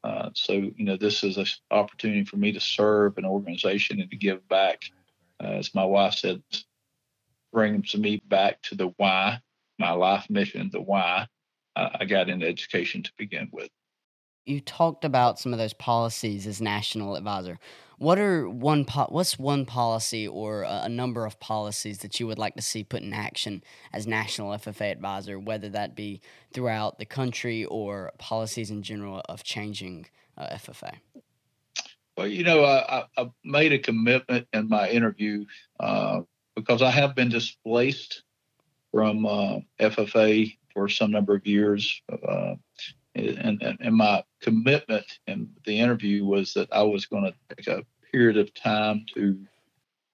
Uh, 0.03 0.29
so, 0.33 0.53
you 0.53 0.85
know, 0.85 0.97
this 0.97 1.23
is 1.23 1.37
an 1.37 1.45
opportunity 1.71 2.23
for 2.23 2.37
me 2.37 2.51
to 2.51 2.59
serve 2.59 3.17
an 3.17 3.25
organization 3.25 3.99
and 3.99 4.09
to 4.09 4.17
give 4.17 4.47
back. 4.47 4.83
Uh, 5.43 5.47
as 5.47 5.75
my 5.75 5.85
wife 5.85 6.15
said, 6.15 6.41
bring 7.51 7.83
some 7.83 8.01
me 8.01 8.21
back 8.27 8.61
to 8.63 8.75
the 8.75 8.87
why, 8.97 9.39
my 9.79 9.91
life 9.91 10.25
mission, 10.29 10.69
the 10.71 10.81
why 10.81 11.27
I 11.75 12.05
got 12.05 12.29
into 12.29 12.47
education 12.47 13.03
to 13.03 13.11
begin 13.17 13.49
with 13.51 13.69
you 14.45 14.61
talked 14.61 15.03
about 15.03 15.39
some 15.39 15.53
of 15.53 15.59
those 15.59 15.73
policies 15.73 16.45
as 16.45 16.61
national 16.61 17.15
advisor. 17.15 17.59
What 17.97 18.19
are 18.19 18.47
one 18.47 18.85
po- 18.85 19.07
what's 19.09 19.39
one 19.39 19.65
policy 19.65 20.27
or 20.27 20.63
a, 20.63 20.81
a, 20.83 20.89
number 20.89 21.25
of 21.25 21.39
policies 21.39 21.99
that 21.99 22.19
you 22.19 22.27
would 22.27 22.37
like 22.37 22.55
to 22.55 22.61
see 22.61 22.83
put 22.83 23.01
in 23.01 23.13
action 23.13 23.63
as 23.93 24.05
national 24.05 24.51
FFA 24.51 24.91
advisor, 24.91 25.39
whether 25.39 25.69
that 25.69 25.95
be 25.95 26.21
throughout 26.53 26.99
the 26.99 27.05
country 27.05 27.65
or 27.65 28.11
policies 28.17 28.69
in 28.69 28.83
general 28.83 29.21
of 29.29 29.43
changing 29.43 30.07
uh, 30.37 30.47
FFA? 30.55 30.95
Well, 32.17 32.27
you 32.27 32.43
know, 32.43 32.63
I, 32.63 33.05
I, 33.17 33.29
made 33.43 33.73
a 33.73 33.79
commitment 33.79 34.47
in 34.53 34.69
my 34.69 34.89
interview 34.89 35.45
uh, 35.79 36.21
because 36.55 36.81
I 36.81 36.89
have 36.89 37.13
been 37.13 37.29
displaced 37.29 38.23
from 38.91 39.25
uh, 39.25 39.59
FFA 39.79 40.55
for 40.73 40.87
some 40.87 41.11
number 41.11 41.35
of 41.35 41.45
years. 41.45 42.01
Uh, 42.09 42.55
and, 43.15 43.61
and, 43.61 43.77
and 43.79 43.95
my 43.95 44.23
commitment 44.41 45.05
in 45.27 45.49
the 45.65 45.79
interview 45.79 46.25
was 46.25 46.53
that 46.53 46.69
I 46.71 46.83
was 46.83 47.05
going 47.05 47.23
to 47.23 47.55
take 47.55 47.67
a 47.67 47.83
period 48.11 48.37
of 48.37 48.53
time 48.53 49.05
to 49.13 49.37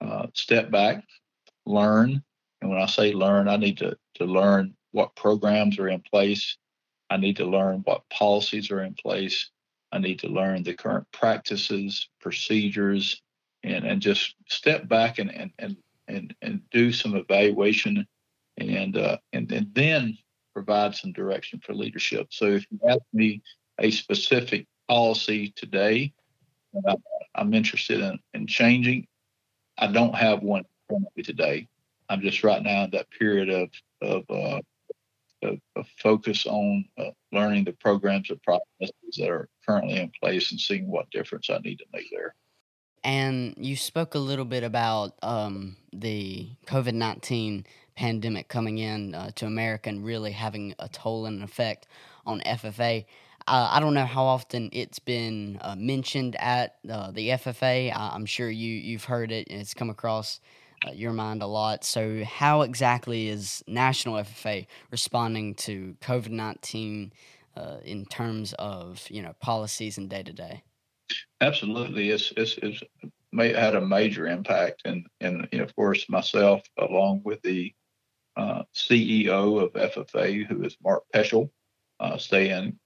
uh, 0.00 0.26
step 0.34 0.70
back, 0.70 1.04
learn. 1.66 2.22
And 2.60 2.70
when 2.70 2.80
I 2.80 2.86
say 2.86 3.12
learn, 3.12 3.48
I 3.48 3.56
need 3.56 3.78
to, 3.78 3.96
to 4.14 4.24
learn 4.24 4.74
what 4.90 5.14
programs 5.14 5.78
are 5.78 5.88
in 5.88 6.00
place. 6.00 6.56
I 7.10 7.16
need 7.16 7.36
to 7.36 7.44
learn 7.44 7.82
what 7.84 8.08
policies 8.08 8.70
are 8.70 8.82
in 8.82 8.94
place. 8.94 9.50
I 9.92 9.98
need 9.98 10.18
to 10.20 10.28
learn 10.28 10.62
the 10.62 10.74
current 10.74 11.06
practices, 11.12 12.08
procedures, 12.20 13.22
and, 13.62 13.84
and 13.84 14.00
just 14.00 14.34
step 14.48 14.88
back 14.88 15.18
and, 15.18 15.32
and, 15.34 15.50
and, 15.58 15.76
and, 16.08 16.34
and 16.42 16.60
do 16.70 16.92
some 16.92 17.14
evaluation 17.14 18.06
and, 18.56 18.96
uh, 18.96 19.18
and, 19.32 19.50
and 19.52 19.68
then 19.74 20.18
provide 20.54 20.94
some 20.94 21.12
direction 21.12 21.60
for 21.64 21.74
leadership. 21.74 22.28
So 22.30 22.46
if 22.46 22.66
you 22.70 22.78
ask 22.88 23.00
me 23.12 23.42
a 23.78 23.90
specific 23.90 24.66
policy 24.88 25.52
today 25.56 26.12
that 26.84 26.98
I'm 27.34 27.54
interested 27.54 28.00
in, 28.00 28.18
in 28.34 28.46
changing, 28.46 29.06
I 29.78 29.86
don't 29.86 30.14
have 30.14 30.42
one 30.42 30.64
today. 31.22 31.68
I'm 32.08 32.20
just 32.20 32.44
right 32.44 32.62
now 32.62 32.84
in 32.84 32.90
that 32.90 33.10
period 33.10 33.48
of 33.48 33.68
of, 34.02 34.24
uh, 34.28 34.60
of, 35.42 35.58
of 35.76 35.86
focus 36.02 36.46
on 36.46 36.84
uh, 36.98 37.10
learning 37.32 37.64
the 37.64 37.72
programs 37.72 38.30
and 38.30 38.42
processes 38.42 39.16
that 39.18 39.28
are 39.28 39.48
currently 39.66 39.96
in 39.96 40.10
place 40.20 40.50
and 40.50 40.60
seeing 40.60 40.88
what 40.88 41.10
difference 41.10 41.50
I 41.50 41.58
need 41.58 41.78
to 41.78 41.86
make 41.92 42.06
there. 42.10 42.34
And 43.04 43.54
you 43.56 43.76
spoke 43.76 44.14
a 44.14 44.20
little 44.20 44.44
bit 44.44 44.62
about 44.62 45.14
um, 45.22 45.76
the 45.92 46.48
COVID 46.66 46.94
19 46.94 47.66
pandemic 47.96 48.48
coming 48.48 48.78
in 48.78 49.14
uh, 49.14 49.30
to 49.36 49.46
America 49.46 49.88
and 49.90 50.04
really 50.04 50.32
having 50.32 50.74
a 50.78 50.88
toll 50.88 51.26
and 51.26 51.38
an 51.38 51.42
effect 51.42 51.86
on 52.24 52.40
FFA. 52.40 53.04
Uh, 53.46 53.68
I 53.72 53.80
don't 53.80 53.94
know 53.94 54.06
how 54.06 54.24
often 54.24 54.70
it's 54.72 55.00
been 55.00 55.58
uh, 55.62 55.74
mentioned 55.76 56.36
at 56.36 56.76
uh, 56.88 57.10
the 57.10 57.30
FFA. 57.30 57.92
I- 57.94 58.14
am 58.14 58.24
sure 58.24 58.48
you 58.48 58.70
you've 58.72 59.04
heard 59.04 59.32
it 59.32 59.48
and 59.50 59.60
it's 59.60 59.74
come 59.74 59.90
across 59.90 60.40
your 60.92 61.12
mind 61.12 61.42
a 61.42 61.46
lot. 61.46 61.84
So, 61.84 62.24
how 62.24 62.62
exactly 62.62 63.28
is 63.28 63.62
National 63.66 64.16
FFA 64.16 64.66
responding 64.90 65.54
to 65.56 65.96
COVID 66.00 66.30
nineteen 66.30 67.12
uh, 67.56 67.78
in 67.84 68.04
terms 68.06 68.54
of 68.58 69.06
you 69.10 69.22
know 69.22 69.34
policies 69.40 69.98
and 69.98 70.08
day 70.08 70.22
to 70.22 70.32
day? 70.32 70.62
Absolutely, 71.40 72.10
it's 72.10 72.32
it's, 72.36 72.58
it's 72.62 72.82
had 73.34 73.74
a 73.74 73.80
major 73.80 74.26
impact, 74.26 74.82
and 74.84 75.06
and 75.20 75.48
you 75.52 75.58
know, 75.58 75.64
of 75.64 75.74
course 75.76 76.08
myself 76.08 76.62
along 76.78 77.22
with 77.24 77.40
the 77.42 77.72
uh, 78.36 78.62
CEO 78.74 79.62
of 79.62 79.72
FFA, 79.72 80.46
who 80.46 80.64
is 80.64 80.76
Mark 80.82 81.04
Poeschl, 81.14 81.50
uh, 82.00 82.16
stay 82.16 82.50
in 82.50 82.78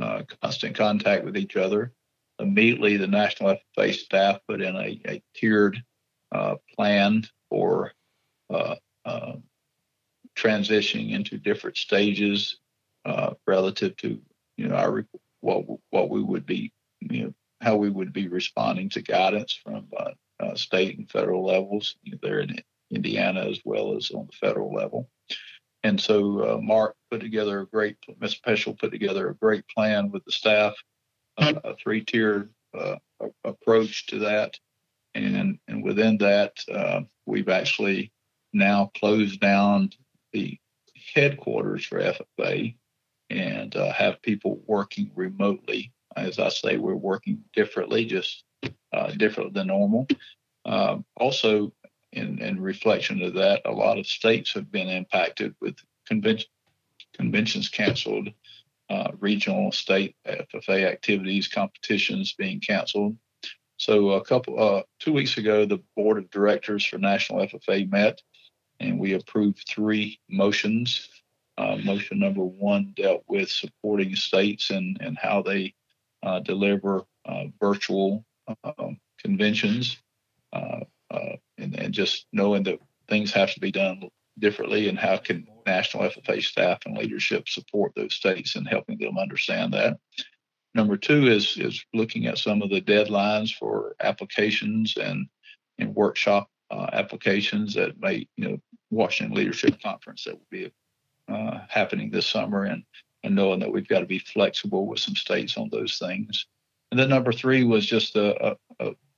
uh, 0.00 0.22
constant 0.42 0.76
contact 0.76 1.24
with 1.24 1.36
each 1.36 1.56
other. 1.56 1.92
Immediately, 2.38 2.96
the 2.96 3.06
National 3.06 3.56
FFA 3.78 3.94
staff 3.94 4.40
put 4.48 4.60
in 4.60 4.76
a, 4.76 5.00
a 5.06 5.22
tiered 5.34 5.82
uh, 6.32 6.56
plan 6.74 7.24
for 7.50 7.92
uh, 8.50 8.76
uh, 9.04 9.32
transitioning 10.36 11.12
into 11.12 11.38
different 11.38 11.76
stages 11.76 12.58
relative 13.46 13.96
to 13.96 14.20
you 14.56 14.68
know 14.68 14.74
our 14.74 15.06
what 15.40 15.64
what 15.90 16.10
we 16.10 16.22
would 16.22 16.44
be 16.44 16.72
you 17.00 17.24
know 17.24 17.34
how 17.60 17.76
we 17.76 17.88
would 17.88 18.12
be 18.12 18.28
responding 18.28 18.88
to 18.88 19.00
guidance 19.00 19.58
from 19.62 19.86
state 20.54 20.98
and 20.98 21.10
federal 21.10 21.44
levels. 21.44 21.96
You 22.02 22.12
know, 22.12 22.18
there 22.22 22.40
in 22.40 22.58
Indiana 22.90 23.48
as 23.48 23.60
well 23.64 23.96
as 23.96 24.10
on 24.10 24.26
the 24.26 24.36
federal 24.36 24.72
level. 24.72 25.08
And 25.82 26.00
so 26.00 26.40
uh, 26.40 26.60
Mark 26.60 26.96
put 27.10 27.20
together 27.20 27.60
a 27.60 27.66
great, 27.66 27.96
Ms. 28.20 28.40
Poeschl 28.44 28.78
put 28.78 28.90
together 28.90 29.28
a 29.28 29.34
great 29.36 29.64
plan 29.68 30.10
with 30.10 30.24
the 30.24 30.32
staff, 30.32 30.74
uh, 31.38 31.54
a 31.62 31.76
three-tiered 31.76 32.50
uh, 32.76 32.96
approach 33.44 34.06
to 34.06 34.18
that. 34.20 34.58
and 35.14 35.58
and 35.68 35.84
within 35.84 36.18
that, 36.18 36.58
uh, 36.72 37.02
we've 37.26 37.48
actually 37.48 38.12
now 38.52 38.90
closed 38.96 39.40
down 39.40 39.90
the 40.32 40.58
headquarters 41.14 41.84
for 41.84 42.00
FFA 42.00 42.74
and 43.30 43.76
uh, 43.76 43.92
have 43.92 44.22
people 44.22 44.60
working 44.66 45.10
remotely. 45.14 45.92
As 46.16 46.38
I 46.38 46.48
say, 46.48 46.78
we're 46.78 46.94
working 46.94 47.42
differently, 47.52 48.06
just 48.06 48.44
uh, 48.92 49.10
different 49.10 49.52
than 49.52 49.66
normal. 49.66 50.06
Um, 50.64 51.04
also, 51.16 51.72
in, 52.12 52.38
in 52.38 52.60
reflection 52.60 53.22
of 53.22 53.34
that, 53.34 53.62
a 53.64 53.70
lot 53.70 53.98
of 53.98 54.06
states 54.06 54.52
have 54.54 54.70
been 54.70 54.88
impacted 54.88 55.54
with 55.60 55.76
convention, 56.06 56.48
conventions 57.14 57.68
canceled, 57.68 58.30
uh, 58.88 59.10
regional 59.18 59.72
state 59.72 60.16
FFA 60.26 60.86
activities, 60.86 61.48
competitions 61.48 62.34
being 62.34 62.60
canceled. 62.60 63.16
So 63.78 64.10
a 64.10 64.24
couple, 64.24 64.62
uh, 64.62 64.82
two 65.00 65.12
weeks 65.12 65.36
ago, 65.36 65.66
the 65.66 65.82
board 65.96 66.18
of 66.18 66.30
directors 66.30 66.84
for 66.84 66.98
National 66.98 67.46
FFA 67.46 67.90
met, 67.90 68.22
and 68.80 68.98
we 68.98 69.14
approved 69.14 69.64
three 69.68 70.20
motions. 70.28 71.08
Uh, 71.58 71.76
motion 71.84 72.18
number 72.18 72.44
one 72.44 72.92
dealt 72.96 73.24
with 73.28 73.50
supporting 73.50 74.14
states 74.14 74.68
and 74.68 74.98
and 75.00 75.16
how 75.16 75.40
they 75.40 75.74
uh, 76.22 76.40
deliver 76.40 77.04
uh, 77.24 77.44
virtual 77.60 78.24
um, 78.64 78.98
conventions, 79.18 79.96
uh, 80.52 80.80
uh, 81.10 81.36
and, 81.56 81.74
and 81.78 81.94
just 81.94 82.26
knowing 82.32 82.62
that 82.64 82.78
things 83.08 83.32
have 83.32 83.52
to 83.54 83.60
be 83.60 83.72
done 83.72 84.08
differently, 84.38 84.88
and 84.88 84.98
how 84.98 85.16
can 85.16 85.46
National 85.66 86.04
FFA 86.04 86.42
staff 86.42 86.78
and 86.86 86.96
leadership 86.96 87.48
support 87.48 87.92
those 87.96 88.14
states 88.14 88.54
and 88.56 88.68
helping 88.68 88.98
them 88.98 89.18
understand 89.18 89.72
that. 89.72 89.98
Number 90.76 90.98
two 90.98 91.26
is 91.26 91.56
is 91.56 91.82
looking 91.94 92.26
at 92.26 92.36
some 92.36 92.60
of 92.60 92.68
the 92.68 92.82
deadlines 92.82 93.50
for 93.56 93.96
applications 94.00 94.94
and 94.98 95.26
and 95.78 95.94
workshop 95.94 96.50
uh, 96.70 96.88
applications 96.92 97.72
that 97.74 97.98
may, 97.98 98.28
you 98.36 98.46
know, 98.46 98.58
Washington 98.90 99.34
Leadership 99.34 99.80
Conference 99.82 100.24
that 100.24 100.34
will 100.34 100.46
be 100.50 100.70
uh, 101.28 101.60
happening 101.70 102.10
this 102.10 102.26
summer, 102.26 102.64
and 102.64 102.82
and 103.22 103.34
knowing 103.34 103.58
that 103.60 103.72
we've 103.72 103.88
got 103.88 104.00
to 104.00 104.06
be 104.06 104.18
flexible 104.18 104.86
with 104.86 105.00
some 105.00 105.14
states 105.14 105.56
on 105.56 105.70
those 105.70 105.96
things. 105.98 106.46
And 106.90 107.00
then 107.00 107.08
number 107.08 107.32
three 107.32 107.64
was 107.64 107.86
just 107.86 108.14
a, 108.14 108.46
a, 108.46 108.56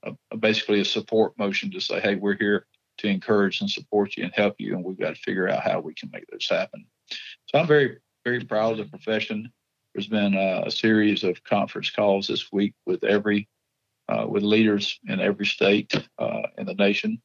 a, 0.04 0.12
a 0.30 0.36
basically 0.36 0.80
a 0.80 0.84
support 0.84 1.36
motion 1.38 1.72
to 1.72 1.80
say, 1.80 1.98
hey, 1.98 2.14
we're 2.14 2.36
here 2.36 2.66
to 2.98 3.08
encourage 3.08 3.60
and 3.60 3.68
support 3.68 4.16
you 4.16 4.22
and 4.22 4.32
help 4.32 4.54
you, 4.58 4.76
and 4.76 4.84
we've 4.84 4.98
got 4.98 5.16
to 5.16 5.20
figure 5.22 5.48
out 5.48 5.64
how 5.64 5.80
we 5.80 5.92
can 5.94 6.08
make 6.12 6.24
this 6.30 6.48
happen. 6.48 6.86
So 7.46 7.58
I'm 7.58 7.66
very 7.66 7.98
very 8.24 8.44
proud 8.44 8.78
of 8.78 8.78
the 8.78 8.84
profession. 8.84 9.50
There's 9.98 10.06
been 10.06 10.36
uh, 10.36 10.62
a 10.64 10.70
series 10.70 11.24
of 11.24 11.42
conference 11.42 11.90
calls 11.90 12.28
this 12.28 12.52
week 12.52 12.72
with 12.86 13.02
every 13.02 13.48
uh, 14.08 14.26
with 14.28 14.44
leaders 14.44 14.96
in 15.08 15.18
every 15.18 15.44
state 15.44 15.92
uh, 16.20 16.42
in 16.56 16.66
the 16.66 16.74
nation, 16.74 17.20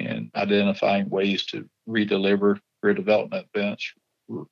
and 0.00 0.32
identifying 0.34 1.08
ways 1.08 1.46
to 1.46 1.68
redeliver 1.88 2.58
career 2.82 2.94
development 2.94 3.46
events, 3.54 3.92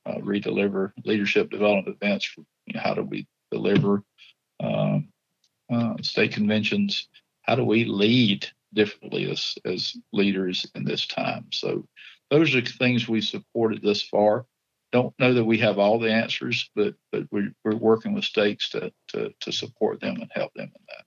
uh, 0.07 0.19
redeliver 0.19 0.93
leadership 1.05 1.51
development 1.51 1.99
events. 2.01 2.33
You 2.37 2.75
know, 2.75 2.81
how 2.81 2.95
do 2.95 3.03
we 3.03 3.27
deliver 3.51 4.05
um, 4.63 5.09
uh, 5.69 5.95
state 6.01 6.31
conventions? 6.31 7.09
How 7.43 7.57
do 7.57 7.65
we 7.65 7.87
lead 7.87 8.47
differently 8.73 9.29
as 9.29 9.57
as 9.65 9.97
leaders 10.13 10.65
in 10.77 10.85
this 10.85 11.09
time? 11.09 11.47
So 11.53 11.89
those 12.31 12.55
are 12.55 12.61
things 12.61 13.09
we 13.09 13.21
supported 13.21 13.83
thus 13.83 14.01
far 14.01 14.47
don't 14.95 15.19
know 15.19 15.35
that 15.35 15.45
we 15.45 15.59
have 15.59 15.77
all 15.77 15.99
the 15.99 16.13
answers, 16.13 16.71
but 16.77 16.95
but 17.11 17.25
we're, 17.33 17.53
we're 17.65 17.75
working 17.75 18.15
with 18.15 18.25
states 18.25 18.71
to, 18.71 18.93
to 19.09 19.35
to 19.41 19.51
support 19.51 20.01
them 20.01 20.15
and 20.21 20.31
help 20.33 20.55
them 20.55 20.71
in 20.73 20.83
that. 20.89 21.05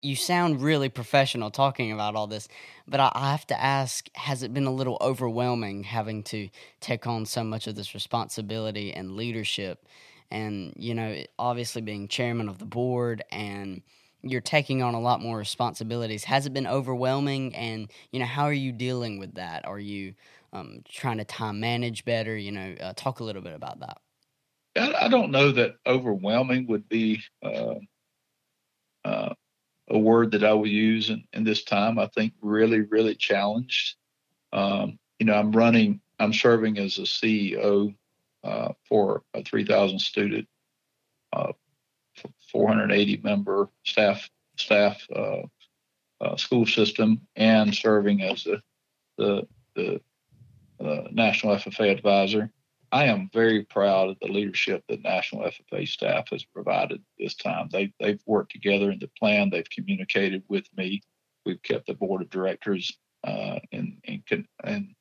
You 0.00 0.16
sound 0.16 0.62
really 0.62 0.88
professional 0.88 1.50
talking 1.50 1.92
about 1.92 2.14
all 2.14 2.26
this, 2.26 2.48
but 2.88 3.00
I, 3.00 3.12
I 3.14 3.30
have 3.32 3.46
to 3.48 3.62
ask: 3.62 4.08
Has 4.14 4.42
it 4.42 4.54
been 4.54 4.64
a 4.64 4.72
little 4.72 4.96
overwhelming 5.02 5.84
having 5.84 6.22
to 6.24 6.48
take 6.80 7.06
on 7.06 7.26
so 7.26 7.44
much 7.44 7.66
of 7.66 7.74
this 7.74 7.92
responsibility 7.92 8.94
and 8.94 9.16
leadership? 9.16 9.86
And 10.30 10.72
you 10.78 10.94
know, 10.94 11.22
obviously 11.38 11.82
being 11.82 12.08
chairman 12.08 12.48
of 12.48 12.58
the 12.58 12.64
board 12.64 13.22
and 13.30 13.82
you're 14.22 14.40
taking 14.40 14.82
on 14.82 14.94
a 14.94 15.00
lot 15.00 15.20
more 15.20 15.36
responsibilities. 15.36 16.24
Has 16.24 16.46
it 16.46 16.54
been 16.54 16.66
overwhelming? 16.66 17.54
And 17.54 17.90
you 18.10 18.18
know, 18.18 18.24
how 18.24 18.44
are 18.44 18.52
you 18.54 18.72
dealing 18.72 19.18
with 19.18 19.34
that? 19.34 19.66
Are 19.66 19.78
you 19.78 20.14
um, 20.54 20.82
trying 20.88 21.18
to 21.18 21.24
time 21.24 21.60
manage 21.60 22.04
better? 22.04 22.36
You 22.36 22.52
know, 22.52 22.74
uh, 22.80 22.92
talk 22.96 23.20
a 23.20 23.24
little 23.24 23.42
bit 23.42 23.54
about 23.54 23.80
that. 23.80 23.98
I, 24.76 25.08
don't 25.08 25.30
know 25.30 25.52
that 25.52 25.76
overwhelming 25.86 26.66
would 26.66 26.88
be 26.88 27.22
uh, 27.42 27.74
uh, 29.04 29.34
a 29.88 29.98
word 29.98 30.32
that 30.32 30.42
I 30.42 30.52
would 30.52 30.70
use 30.70 31.10
in, 31.10 31.24
in, 31.32 31.44
this 31.44 31.62
time. 31.62 31.98
I 31.98 32.08
think 32.08 32.32
really, 32.40 32.80
really 32.80 33.14
challenged. 33.14 33.96
Um, 34.52 34.98
you 35.20 35.26
know, 35.26 35.34
I'm 35.34 35.52
running, 35.52 36.00
I'm 36.18 36.32
serving 36.32 36.78
as 36.78 36.98
a 36.98 37.02
CEO 37.02 37.94
uh, 38.42 38.72
for 38.88 39.22
a 39.32 39.44
3,000 39.44 40.00
student, 40.00 40.48
uh, 41.32 41.52
480 42.50 43.20
member 43.22 43.68
staff 43.84 44.28
staff 44.56 45.06
uh, 45.14 45.42
school 46.36 46.66
system, 46.66 47.20
and 47.36 47.74
serving 47.74 48.22
as 48.22 48.44
the 48.44 48.60
the, 49.16 49.46
the 49.74 50.00
uh, 50.84 51.08
National 51.10 51.56
FFA 51.56 51.90
advisor. 51.90 52.50
I 52.92 53.06
am 53.06 53.28
very 53.32 53.64
proud 53.64 54.10
of 54.10 54.18
the 54.20 54.28
leadership 54.28 54.84
that 54.88 55.02
National 55.02 55.42
FFA 55.42 55.88
staff 55.88 56.28
has 56.30 56.44
provided 56.44 57.02
this 57.18 57.34
time. 57.34 57.68
They, 57.72 57.92
they've 57.98 58.22
worked 58.26 58.52
together 58.52 58.90
in 58.90 59.00
the 59.00 59.10
plan. 59.18 59.50
They've 59.50 59.68
communicated 59.68 60.44
with 60.48 60.66
me. 60.76 61.02
We've 61.44 61.62
kept 61.62 61.86
the 61.86 61.94
board 61.94 62.22
of 62.22 62.30
directors 62.30 62.96
uh, 63.24 63.58
in, 63.72 63.98
in, 64.04 64.22
in 64.64 64.94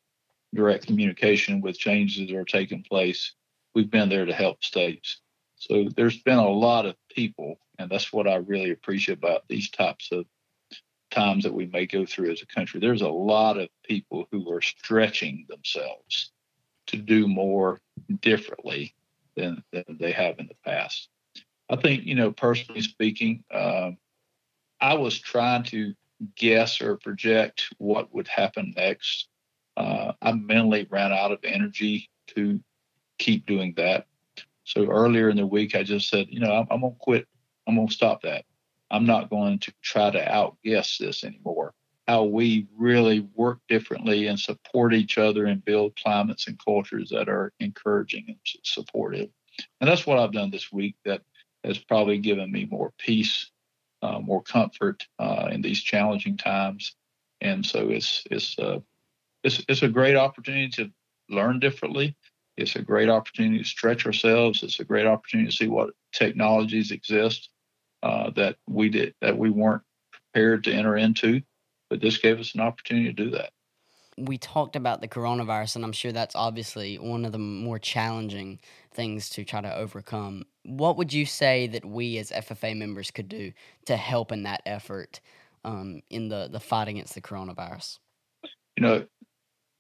direct 0.55 0.87
communication 0.87 1.61
with 1.61 1.77
changes 1.77 2.27
that 2.29 2.35
are 2.35 2.45
taking 2.45 2.83
place. 2.83 3.33
We've 3.75 3.91
been 3.91 4.09
there 4.09 4.25
to 4.25 4.33
help 4.33 4.63
states. 4.63 5.21
So 5.55 5.85
there's 5.95 6.21
been 6.21 6.39
a 6.39 6.49
lot 6.49 6.85
of 6.85 6.95
people, 7.09 7.59
and 7.79 7.89
that's 7.89 8.11
what 8.11 8.27
I 8.27 8.35
really 8.35 8.71
appreciate 8.71 9.17
about 9.17 9.47
these 9.47 9.69
types 9.69 10.09
of 10.11 10.25
times 11.13 11.43
that 11.43 11.54
we 11.54 11.67
may 11.67 11.86
go 11.86 12.06
through 12.06 12.32
as 12.32 12.41
a 12.41 12.47
country. 12.47 12.80
There's 12.80 13.02
a 13.02 13.08
lot 13.08 13.58
of 13.58 13.69
people 13.84 14.28
who 14.32 14.52
are 14.52 14.62
stretching 14.62 15.45
themselves 15.47 16.32
to 16.88 16.97
do 16.97 17.28
more 17.28 17.80
differently 18.21 18.93
than, 19.36 19.63
than 19.71 19.84
they 19.99 20.12
have 20.12 20.39
in 20.39 20.47
the 20.47 20.56
past. 20.65 21.10
I 21.69 21.76
think, 21.78 22.04
you 22.04 22.15
know, 22.15 22.32
personally 22.32 22.82
speaking, 22.82 23.43
um, 23.54 23.97
I 24.82 24.95
was 24.95 25.17
trying 25.17 25.63
to 25.65 25.93
guess 26.36 26.82
or 26.82 26.97
project 26.97 27.69
what 27.78 28.13
would 28.13 28.28
happen 28.28 28.73
next. 28.76 29.28
Uh, 29.78 30.13
I 30.21 30.34
mentally 30.34 30.88
ran 30.89 31.13
out 31.13 31.32
of 31.32 31.39
energy 31.43 32.10
to 32.36 32.60
keep 33.17 33.45
doing 33.45 33.73
that. 33.78 34.08
So 34.65 34.86
earlier 34.89 35.30
in 35.30 35.38
the 35.38 35.47
week, 35.47 35.76
I 35.76 35.84
just 35.84 36.10
said, 36.10 36.28
you 36.30 36.39
know, 36.39 36.52
I'm, 36.52 36.67
I'm 36.69 36.82
going 36.82 36.93
to 36.93 36.99
quit. 36.99 37.28
I'm 37.67 37.76
going 37.76 37.88
to 37.88 37.93
stop 37.93 38.21
that. 38.23 38.45
I'm 38.93 39.08
not 39.08 39.32
going 39.32 39.58
to 39.60 39.73
try 39.82 40.12
to 40.12 40.32
outguess 40.32 40.99
this 40.99 41.23
anymore. 41.23 41.73
How 42.08 42.25
we 42.25 42.67
really 42.77 43.27
work 43.34 43.58
differently 43.67 44.27
and 44.27 44.39
support 44.39 44.93
each 44.93 45.17
other 45.17 45.45
and 45.45 45.65
build 45.65 45.95
climates 45.95 46.45
and 46.45 46.63
cultures 46.63 47.10
that 47.10 47.27
are 47.27 47.51
encouraging 47.60 48.25
and 48.27 48.38
supportive. 48.63 49.29
And 49.82 49.89
that's 49.89 50.06
what 50.06 50.19
I've 50.19 50.32
done 50.32 50.51
this 50.51 50.71
week 50.71 50.95
that 51.06 51.21
has 51.63 51.79
probably 51.79 52.19
given 52.19 52.51
me 52.51 52.65
more 52.65 52.93
peace, 52.99 53.49
uh, 54.03 54.19
more 54.19 54.43
comfort 54.43 55.08
uh, 55.17 55.49
in 55.51 55.63
these 55.63 55.82
challenging 55.82 56.38
times. 56.38 56.95
And 57.41 57.65
so 57.65 57.89
it's 57.89 58.23
it's 58.29 58.60
uh, 58.60 58.79
it's 59.43 59.63
it's 59.67 59.82
a 59.82 59.88
great 59.88 60.15
opportunity 60.15 60.69
to 60.69 60.91
learn 61.29 61.60
differently. 61.60 62.15
It's 62.58 62.75
a 62.75 62.82
great 62.84 63.10
opportunity 63.10 63.58
to 63.58 63.67
stretch 63.67 64.06
ourselves. 64.06 64.62
It's 64.62 64.79
a 64.79 64.86
great 64.86 65.08
opportunity 65.08 65.49
to 65.49 65.56
see 65.56 65.67
what 65.67 65.95
technologies 66.12 66.91
exist 66.91 67.49
uh, 68.03 68.29
that 68.31 68.57
we 68.67 68.89
did 68.89 69.15
that 69.21 69.37
we 69.37 69.49
weren't 69.49 69.81
prepared 70.11 70.65
to 70.65 70.73
enter 70.73 70.97
into, 70.97 71.41
but 71.89 72.01
this 72.01 72.17
gave 72.17 72.39
us 72.39 72.53
an 72.53 72.61
opportunity 72.61 73.05
to 73.05 73.13
do 73.13 73.29
that. 73.31 73.51
We 74.17 74.37
talked 74.37 74.75
about 74.75 75.01
the 75.01 75.07
coronavirus, 75.07 75.77
and 75.77 75.85
I'm 75.85 75.93
sure 75.93 76.11
that's 76.11 76.35
obviously 76.35 76.99
one 76.99 77.25
of 77.25 77.31
the 77.31 77.39
more 77.39 77.79
challenging 77.79 78.59
things 78.93 79.29
to 79.31 79.43
try 79.43 79.61
to 79.61 79.75
overcome. 79.75 80.43
What 80.63 80.97
would 80.97 81.13
you 81.13 81.25
say 81.25 81.65
that 81.67 81.83
we 81.83 82.19
as 82.19 82.29
FFA 82.29 82.77
members 82.77 83.09
could 83.09 83.29
do 83.29 83.53
to 83.85 83.97
help 83.97 84.31
in 84.31 84.43
that 84.43 84.61
effort 84.67 85.19
um, 85.63 86.01
in 86.11 86.27
the, 86.29 86.49
the 86.51 86.59
fight 86.59 86.89
against 86.89 87.15
the 87.15 87.21
coronavirus? 87.21 87.99
You 88.75 88.83
know, 88.83 89.05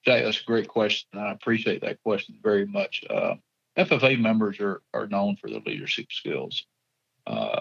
Jay, 0.05 0.23
that's 0.23 0.41
a 0.41 0.45
great 0.45 0.67
question. 0.67 1.19
I 1.19 1.31
appreciate 1.31 1.81
that 1.81 2.01
question 2.03 2.39
very 2.41 2.65
much. 2.65 3.03
Uh, 3.09 3.35
FFA 3.77 4.19
members 4.19 4.59
are, 4.59 4.81
are 4.93 5.07
known 5.07 5.35
for 5.35 5.49
their 5.49 5.61
leadership 5.65 6.07
skills. 6.11 6.65
Uh, 7.27 7.59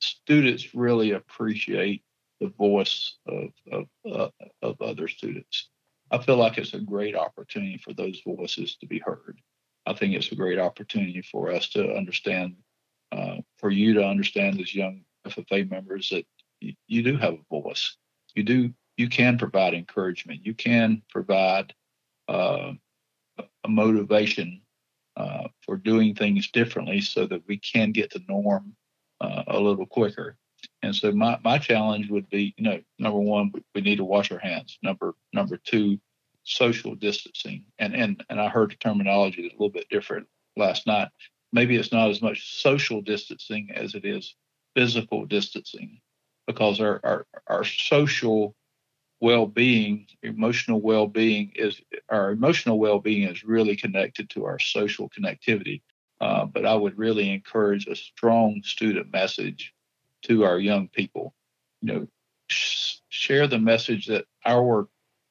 students 0.00 0.74
really 0.74 1.12
appreciate 1.12 2.02
the 2.40 2.48
voice 2.48 3.16
of 3.26 3.50
of, 3.72 3.86
uh, 4.10 4.28
of 4.62 4.80
other 4.80 5.08
students. 5.08 5.70
I 6.10 6.18
feel 6.18 6.36
like 6.36 6.58
it's 6.58 6.74
a 6.74 6.80
great 6.80 7.16
opportunity 7.16 7.78
for 7.78 7.92
those 7.92 8.20
voices 8.24 8.76
to 8.76 8.86
be 8.86 9.00
heard. 9.00 9.40
I 9.86 9.94
think 9.94 10.14
it's 10.14 10.32
a 10.32 10.36
great 10.36 10.58
opportunity 10.58 11.22
for 11.22 11.50
us 11.50 11.68
to 11.70 11.94
understand, 11.94 12.56
uh, 13.12 13.36
for 13.58 13.70
you 13.70 13.94
to 13.94 14.04
understand 14.04 14.60
as 14.60 14.74
young 14.74 15.02
FFA 15.26 15.68
members 15.68 16.10
that 16.10 16.24
you, 16.60 16.74
you, 16.86 17.02
do 17.02 17.16
have 17.16 17.34
a 17.34 17.60
voice. 17.60 17.96
You 18.34 18.42
do 18.42 18.74
you 18.96 19.08
can 19.08 19.38
provide 19.38 19.74
encouragement. 19.74 20.44
You 20.44 20.54
can 20.54 21.02
provide 21.10 21.74
uh, 22.28 22.72
a 23.38 23.68
motivation 23.68 24.62
uh, 25.16 25.48
for 25.62 25.76
doing 25.76 26.14
things 26.14 26.50
differently 26.50 27.00
so 27.00 27.26
that 27.26 27.42
we 27.46 27.58
can 27.58 27.92
get 27.92 28.10
the 28.10 28.22
norm 28.28 28.74
uh, 29.20 29.44
a 29.46 29.60
little 29.60 29.86
quicker. 29.86 30.36
And 30.82 30.94
so 30.94 31.12
my, 31.12 31.38
my 31.44 31.58
challenge 31.58 32.10
would 32.10 32.28
be, 32.30 32.54
you 32.56 32.64
know, 32.64 32.80
number 32.98 33.18
one, 33.18 33.52
we 33.74 33.80
need 33.80 33.96
to 33.96 34.04
wash 34.04 34.32
our 34.32 34.38
hands. 34.38 34.78
Number 34.82 35.14
number 35.32 35.58
two, 35.58 35.98
social 36.44 36.94
distancing. 36.94 37.64
And 37.78 37.94
and 37.94 38.24
and 38.28 38.40
I 38.40 38.48
heard 38.48 38.70
the 38.70 38.76
terminology 38.76 39.48
a 39.48 39.52
little 39.52 39.70
bit 39.70 39.88
different 39.90 40.26
last 40.56 40.86
night. 40.86 41.08
Maybe 41.52 41.76
it's 41.76 41.92
not 41.92 42.10
as 42.10 42.22
much 42.22 42.60
social 42.60 43.02
distancing 43.02 43.70
as 43.74 43.94
it 43.94 44.04
is 44.04 44.34
physical 44.74 45.26
distancing, 45.26 46.00
because 46.46 46.80
our 46.80 47.00
our, 47.04 47.26
our 47.46 47.64
social 47.64 48.54
well-being, 49.20 50.06
emotional 50.22 50.80
well-being 50.80 51.52
is 51.54 51.80
our 52.10 52.30
emotional 52.30 52.78
well-being 52.78 53.28
is 53.28 53.44
really 53.44 53.74
connected 53.74 54.28
to 54.30 54.44
our 54.44 54.58
social 54.58 55.08
connectivity. 55.08 55.80
Uh, 56.20 56.46
but 56.46 56.64
I 56.64 56.74
would 56.74 56.98
really 56.98 57.30
encourage 57.30 57.86
a 57.86 57.96
strong 57.96 58.62
student 58.64 59.12
message 59.12 59.74
to 60.22 60.44
our 60.44 60.58
young 60.58 60.88
people. 60.88 61.34
You 61.82 61.92
know, 61.92 62.08
sh- 62.48 62.96
share 63.08 63.46
the 63.46 63.58
message 63.58 64.06
that 64.06 64.24
our 64.44 64.88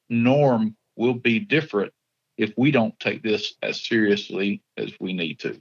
norm 0.08 0.76
will 0.96 1.14
be 1.14 1.38
different 1.40 1.92
if 2.36 2.52
we 2.56 2.70
don't 2.70 2.98
take 3.00 3.22
this 3.22 3.54
as 3.62 3.84
seriously 3.84 4.62
as 4.76 4.92
we 5.00 5.12
need 5.12 5.40
to, 5.40 5.60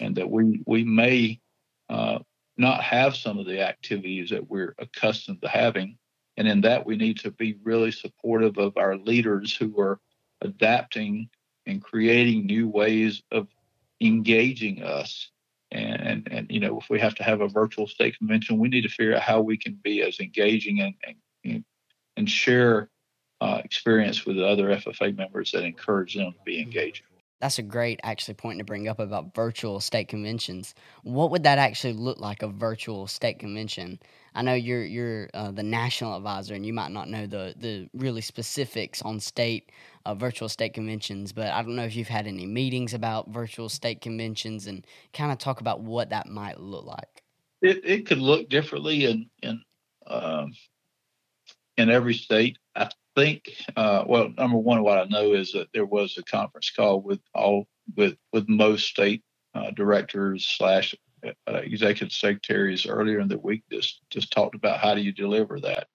and 0.00 0.16
that 0.16 0.30
we 0.30 0.62
we 0.66 0.84
may 0.84 1.40
uh, 1.88 2.18
not 2.56 2.82
have 2.82 3.14
some 3.14 3.38
of 3.38 3.46
the 3.46 3.60
activities 3.60 4.30
that 4.30 4.48
we're 4.48 4.74
accustomed 4.78 5.42
to 5.42 5.48
having 5.48 5.96
and 6.36 6.48
in 6.48 6.60
that, 6.62 6.84
we 6.84 6.96
need 6.96 7.18
to 7.20 7.30
be 7.30 7.58
really 7.62 7.92
supportive 7.92 8.58
of 8.58 8.76
our 8.76 8.96
leaders 8.96 9.54
who 9.54 9.78
are 9.80 10.00
adapting 10.40 11.28
and 11.66 11.82
creating 11.82 12.46
new 12.46 12.68
ways 12.68 13.22
of 13.30 13.48
engaging 14.04 14.82
us. 14.82 15.30
And, 15.70 16.00
and, 16.00 16.28
and 16.30 16.46
you 16.50 16.60
know, 16.60 16.78
if 16.78 16.88
we 16.88 17.00
have 17.00 17.14
to 17.16 17.24
have 17.24 17.40
a 17.40 17.48
virtual 17.48 17.86
state 17.86 18.16
convention, 18.18 18.58
we 18.58 18.68
need 18.68 18.82
to 18.82 18.88
figure 18.88 19.16
out 19.16 19.22
how 19.22 19.40
we 19.40 19.56
can 19.56 19.78
be 19.82 20.02
as 20.02 20.20
engaging 20.20 20.80
and, 20.80 20.94
and, 21.44 21.64
and 22.16 22.30
share 22.30 22.90
uh, 23.40 23.60
experience 23.64 24.24
with 24.24 24.38
other 24.38 24.68
FFA 24.68 25.16
members 25.16 25.50
that 25.52 25.64
encourage 25.64 26.14
them 26.14 26.32
to 26.32 26.38
be 26.44 26.60
engaging. 26.60 27.06
That's 27.44 27.58
a 27.58 27.62
great 27.62 28.00
actually 28.02 28.32
point 28.32 28.56
to 28.56 28.64
bring 28.64 28.88
up 28.88 28.98
about 28.98 29.34
virtual 29.34 29.78
state 29.78 30.08
conventions. 30.08 30.74
What 31.02 31.30
would 31.30 31.42
that 31.42 31.58
actually 31.58 31.92
look 31.92 32.18
like 32.18 32.42
a 32.42 32.48
virtual 32.48 33.06
state 33.06 33.38
convention? 33.38 33.98
I 34.34 34.40
know 34.40 34.54
you're 34.54 34.82
you're 34.82 35.28
uh, 35.34 35.50
the 35.50 35.62
national 35.62 36.16
advisor, 36.16 36.54
and 36.54 36.64
you 36.64 36.72
might 36.72 36.90
not 36.90 37.10
know 37.10 37.26
the 37.26 37.54
the 37.58 37.90
really 37.92 38.22
specifics 38.22 39.02
on 39.02 39.20
state 39.20 39.72
uh, 40.06 40.14
virtual 40.14 40.48
state 40.48 40.72
conventions, 40.72 41.34
but 41.34 41.48
I 41.48 41.60
don't 41.60 41.76
know 41.76 41.84
if 41.84 41.94
you've 41.94 42.08
had 42.08 42.26
any 42.26 42.46
meetings 42.46 42.94
about 42.94 43.28
virtual 43.28 43.68
state 43.68 44.00
conventions 44.00 44.66
and 44.66 44.86
kind 45.12 45.30
of 45.30 45.36
talk 45.36 45.60
about 45.60 45.82
what 45.82 46.08
that 46.08 46.26
might 46.26 46.58
look 46.58 46.86
like. 46.86 47.24
It 47.60 47.84
it 47.84 48.06
could 48.06 48.20
look 48.20 48.48
differently 48.48 49.04
in 49.04 49.28
in 49.42 49.60
um, 50.06 50.54
in 51.76 51.90
every 51.90 52.14
state. 52.14 52.56
I 52.76 52.90
think, 53.14 53.50
uh, 53.76 54.04
well, 54.06 54.30
number 54.36 54.58
one, 54.58 54.82
what 54.82 54.98
I 54.98 55.04
know 55.04 55.34
is 55.34 55.52
that 55.52 55.68
there 55.72 55.86
was 55.86 56.16
a 56.18 56.22
conference 56.24 56.70
call 56.70 57.00
with 57.00 57.20
all 57.34 57.66
with 57.96 58.16
with 58.32 58.48
most 58.48 58.86
state 58.86 59.22
uh, 59.54 59.70
directors 59.70 60.46
slash 60.46 60.94
uh, 61.24 61.54
executive 61.54 62.12
secretaries 62.12 62.86
earlier 62.86 63.20
in 63.20 63.28
the 63.28 63.38
week. 63.38 63.62
Just 63.70 64.00
just 64.10 64.32
talked 64.32 64.54
about 64.54 64.80
how 64.80 64.94
do 64.94 65.00
you 65.00 65.12
deliver 65.12 65.60
that. 65.60 65.88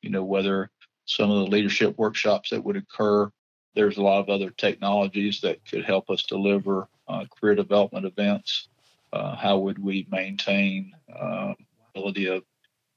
You 0.00 0.10
know, 0.10 0.24
whether 0.24 0.70
some 1.06 1.30
of 1.30 1.38
the 1.38 1.50
leadership 1.50 1.96
workshops 1.98 2.50
that 2.50 2.64
would 2.64 2.76
occur. 2.76 3.30
There's 3.74 3.96
a 3.96 4.02
lot 4.02 4.20
of 4.20 4.28
other 4.28 4.50
technologies 4.50 5.40
that 5.40 5.64
could 5.64 5.84
help 5.84 6.10
us 6.10 6.24
deliver 6.24 6.88
uh, 7.08 7.24
career 7.38 7.54
development 7.54 8.06
events. 8.06 8.68
Uh, 9.12 9.34
how 9.36 9.58
would 9.58 9.78
we 9.78 10.06
maintain 10.10 10.92
uh, 11.14 11.54
ability 11.94 12.26
of, 12.26 12.42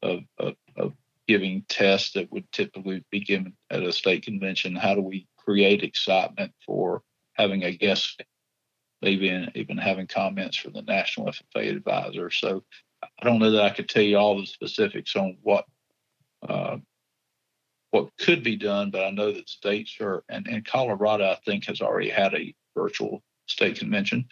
of, 0.02 0.20
of, 0.38 0.56
of 0.78 0.94
giving 1.28 1.64
tests 1.68 2.14
that 2.14 2.32
would 2.32 2.52
typically 2.52 3.04
be 3.12 3.20
given 3.20 3.54
at 3.70 3.84
a 3.84 3.92
state 3.92 4.24
convention? 4.24 4.76
How 4.76 4.96
do 4.96 5.02
we 5.02 5.28
create 5.38 5.84
excitement 5.84 6.54
for 6.66 7.02
having 7.34 7.64
a 7.64 7.76
guest, 7.76 8.24
even 9.02 9.52
even 9.56 9.78
having 9.78 10.08
comments 10.08 10.58
from 10.58 10.74
the 10.74 10.82
National 10.82 11.28
FFA 11.28 11.76
advisor? 11.76 12.30
So 12.30 12.64
I 13.04 13.26
don't 13.26 13.40
know 13.40 13.52
that 13.52 13.64
I 13.64 13.70
could 13.70 13.90
tell 13.90 14.04
you 14.04 14.18
all 14.18 14.40
the 14.40 14.46
specifics 14.46 15.16
on 15.16 15.38
what 15.42 15.66
uh, 16.48 16.78
what 17.92 18.10
could 18.20 18.44
be 18.44 18.58
done, 18.58 18.92
but 18.92 19.06
I 19.06 19.10
know 19.10 19.32
that 19.32 19.48
states 19.48 19.96
are, 20.02 20.24
and, 20.28 20.48
and 20.48 20.66
Colorado, 20.66 21.26
I 21.26 21.38
think, 21.46 21.66
has 21.66 21.80
already 21.80 22.10
had 22.10 22.34
a 22.34 22.54
virtual 22.76 23.24
state 23.48 23.80
convention. 23.80 24.28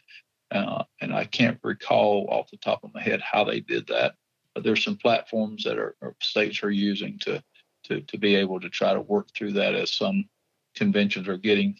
Uh, 0.51 0.83
and 0.99 1.13
I 1.13 1.23
can't 1.23 1.59
recall 1.63 2.27
off 2.29 2.51
the 2.51 2.57
top 2.57 2.83
of 2.83 2.93
my 2.93 3.01
head 3.01 3.21
how 3.21 3.45
they 3.45 3.61
did 3.61 3.87
that 3.87 4.15
there's 4.61 4.83
some 4.83 4.97
platforms 4.97 5.63
that 5.63 5.77
are, 5.77 5.95
states 6.21 6.63
are 6.63 6.71
using 6.71 7.17
to, 7.19 7.43
to 7.85 8.01
to 8.01 8.17
be 8.17 8.35
able 8.35 8.59
to 8.59 8.69
try 8.69 8.93
to 8.93 9.01
work 9.01 9.27
through 9.35 9.53
that 9.53 9.75
as 9.75 9.93
some 9.93 10.25
conventions 10.75 11.27
are 11.27 11.37
getting 11.37 11.75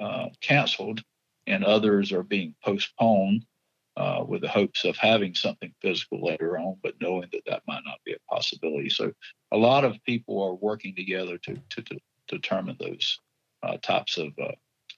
uh, 0.00 0.26
canceled 0.40 1.02
and 1.46 1.64
others 1.64 2.12
are 2.12 2.22
being 2.22 2.54
postponed 2.64 3.44
uh, 3.96 4.22
with 4.26 4.42
the 4.42 4.48
hopes 4.48 4.84
of 4.84 4.96
having 4.96 5.34
something 5.34 5.72
physical 5.80 6.22
later 6.22 6.58
on, 6.58 6.76
but 6.82 6.94
knowing 7.00 7.28
that 7.32 7.42
that 7.46 7.62
might 7.66 7.82
not 7.86 7.98
be 8.04 8.12
a 8.12 8.34
possibility. 8.34 8.90
So 8.90 9.12
a 9.52 9.56
lot 9.56 9.84
of 9.84 9.96
people 10.04 10.42
are 10.42 10.54
working 10.54 10.94
together 10.94 11.38
to 11.38 11.54
to, 11.70 11.82
to 11.82 11.98
determine 12.28 12.76
those 12.78 13.18
uh, 13.62 13.78
types 13.78 14.18
of 14.18 14.32
uh, 14.38 14.52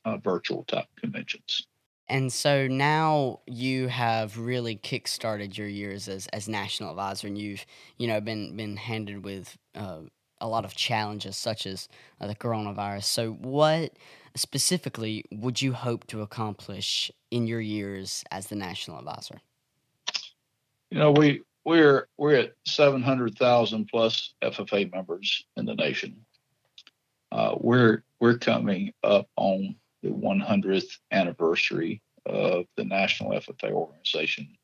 uh, 0.05 0.17
virtual 0.19 0.65
type 0.65 0.87
conventions. 0.99 1.67
And 2.09 2.33
so 2.33 2.67
now 2.67 3.41
you 3.47 3.89
have 3.89 4.39
really 4.39 4.77
kickstarted 4.77 5.57
your 5.59 5.69
years 5.69 6.09
as, 6.09 6.27
as 6.29 6.49
national 6.49 6.91
advisor, 6.91 7.27
and 7.27 7.37
you've 7.37 7.67
you 7.99 8.09
know 8.09 8.21
been 8.21 8.57
been 8.57 8.77
handed 8.77 9.25
with 9.25 9.59
uh, 9.75 10.01
a 10.41 10.49
lot 10.49 10.65
of 10.65 10.75
challenges 10.75 11.37
such 11.37 11.67
as 11.67 11.89
uh, 12.21 12.27
the 12.27 12.35
coronavirus. 12.35 13.05
So, 13.05 13.33
what 13.33 13.93
specifically 14.35 15.25
would 15.31 15.61
you 15.61 15.73
hope 15.73 16.07
to 16.09 16.23
accomplish 16.23 17.11
in 17.31 17.47
your 17.47 17.61
years 17.61 18.25
as 18.31 18.47
the 18.47 18.57
national 18.57 18.99
advisor? 18.99 19.41
You 20.91 20.99
know, 20.99 21.13
we 21.13 21.43
we're 21.65 22.09
we're 22.17 22.37
at 22.37 22.55
seven 22.67 23.03
hundred 23.03 23.37
thousand 23.37 23.89
plus 23.89 24.33
FFA 24.43 24.91
members 24.93 25.45
in 25.57 25.67
the 25.67 25.75
nation. 25.75 26.25
Uh, 27.31 27.55
we're 27.59 28.03
we're 28.21 28.39
coming 28.39 28.93
up 29.05 29.29
on 29.37 29.77
the 30.03 30.11
100th 30.11 30.99
anniversary 31.11 32.03
of 32.27 32.67
the 32.77 32.85
National 32.85 33.33
FFA 33.33 33.73
organization 33.73 34.57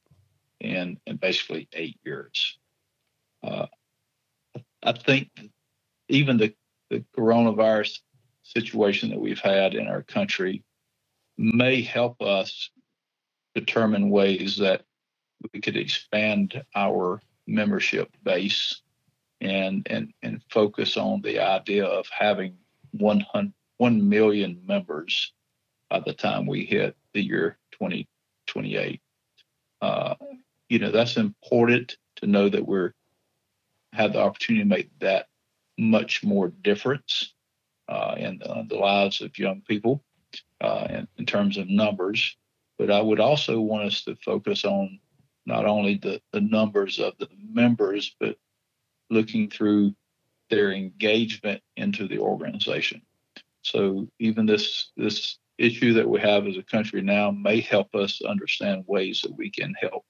in, 0.61 0.99
in 1.07 1.17
basically 1.17 1.69
eight 1.73 1.99
years. 2.05 2.59
Uh, 3.43 3.67
I 4.83 4.93
think 4.93 5.29
even 6.09 6.37
the, 6.37 6.55
the 6.91 7.05
coronavirus 7.17 8.01
situation 8.43 9.11
that 9.11 9.21
we've 9.21 9.41
had 9.41 9.75
in 9.75 9.89
our 9.89 10.03
country 10.03 10.63
may 11.37 11.83
help 11.83 12.21
us 12.23 12.71
determine 13.55 14.11
ways 14.11 14.57
that 14.59 14.83
we 15.53 15.61
could 15.61 15.77
expand 15.77 16.63
our 16.75 17.21
membership 17.47 18.11
base 18.23 18.81
and 19.41 19.87
and 19.91 20.13
and 20.23 20.41
focus 20.51 20.97
on 20.97 21.21
the 21.23 21.39
idea 21.39 21.85
of 21.85 22.07
having 22.17 22.57
100 22.93 23.53
1 23.79 24.09
million 24.09 24.63
members 24.67 25.33
by 25.91 26.01
the 26.01 26.13
time 26.13 26.47
we 26.47 26.65
hit 26.65 26.97
the 27.13 27.23
year 27.23 27.59
2028. 27.73 29.01
Uh, 29.81 30.15
you 30.69 30.79
know, 30.79 30.91
that's 30.91 31.17
important 31.17 31.97
to 32.17 32.27
know 32.27 32.49
that 32.49 32.67
we're 32.67 32.93
have 33.93 34.13
the 34.13 34.21
opportunity 34.21 34.65
to 34.65 34.69
make 34.69 34.91
that 34.99 35.27
much 35.79 36.25
more 36.25 36.49
difference 36.49 37.33
uh, 37.89 38.15
in 38.19 38.39
the, 38.39 38.67
the, 38.69 38.75
lives 38.75 39.21
of 39.21 39.39
young 39.39 39.63
people 39.69 40.03
uh, 40.61 40.87
in, 40.91 41.09
in, 41.17 41.27
terms 41.27 41.59
of 41.59 41.69
numbers. 41.69 42.37
But 42.77 42.91
I 42.91 43.01
would 43.01 43.21
also 43.21 43.61
want 43.61 43.85
us 43.85 44.03
to 44.05 44.17
focus 44.17 44.65
on 44.65 44.99
not 45.47 45.65
only 45.65 45.99
the, 45.99 46.21
the 46.33 46.41
numbers 46.41 46.99
of 46.99 47.13
the 47.19 47.29
members, 47.39 48.17
but 48.19 48.37
looking 49.11 49.49
through 49.49 49.95
their 50.51 50.73
engagement 50.73 51.63
into 51.77 52.09
the 52.09 52.19
organization. 52.19 53.03
So 53.65 54.07
even 54.19 54.47
this 54.47 54.93
this 54.97 55.39
issue 55.57 55.95
that 55.95 56.09
we 56.09 56.21
have 56.21 56.47
as 56.47 56.57
a 56.57 56.63
country 56.63 57.01
now 57.01 57.31
may 57.31 57.61
help 57.61 57.95
us 57.95 58.21
understand 58.23 58.85
ways 58.87 59.21
that 59.23 59.37
we 59.37 59.51
can 59.51 59.75
help 59.81 60.05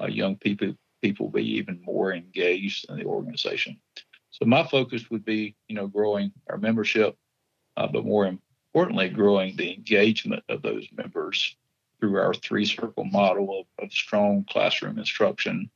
uh, 0.00 0.06
young 0.06 0.36
people 0.36 0.74
people 1.00 1.28
be 1.30 1.44
even 1.58 1.80
more 1.84 2.12
engaged 2.12 2.86
in 2.90 2.96
the 2.96 3.04
organization. 3.04 3.78
So 4.30 4.44
my 4.46 4.64
focus 4.64 5.10
would 5.10 5.24
be, 5.24 5.54
you 5.68 5.76
know, 5.76 5.86
growing 5.86 6.32
our 6.50 6.58
membership, 6.58 7.16
uh, 7.76 7.86
but 7.86 8.04
more 8.04 8.26
importantly, 8.26 9.08
growing 9.08 9.56
the 9.56 9.72
engagement 9.74 10.42
of 10.48 10.62
those 10.62 10.86
members 10.92 11.56
through 12.00 12.18
our 12.18 12.34
three 12.34 12.64
circle 12.64 13.04
model 13.04 13.60
of, 13.60 13.84
of 13.84 13.92
strong 13.92 14.44
classroom 14.50 14.98
instruction, 14.98 15.70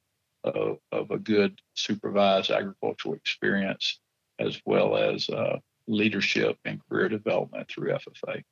of, 0.44 0.78
of 0.90 1.10
a 1.12 1.18
good 1.18 1.60
supervised 1.74 2.50
agricultural 2.50 3.14
experience, 3.14 4.00
as 4.38 4.60
well 4.66 4.96
as 4.96 5.28
uh, 5.30 5.58
leadership 5.86 6.58
and 6.64 6.80
career 6.88 7.08
development 7.08 7.68
through 7.68 7.90
FFA. 7.92 8.42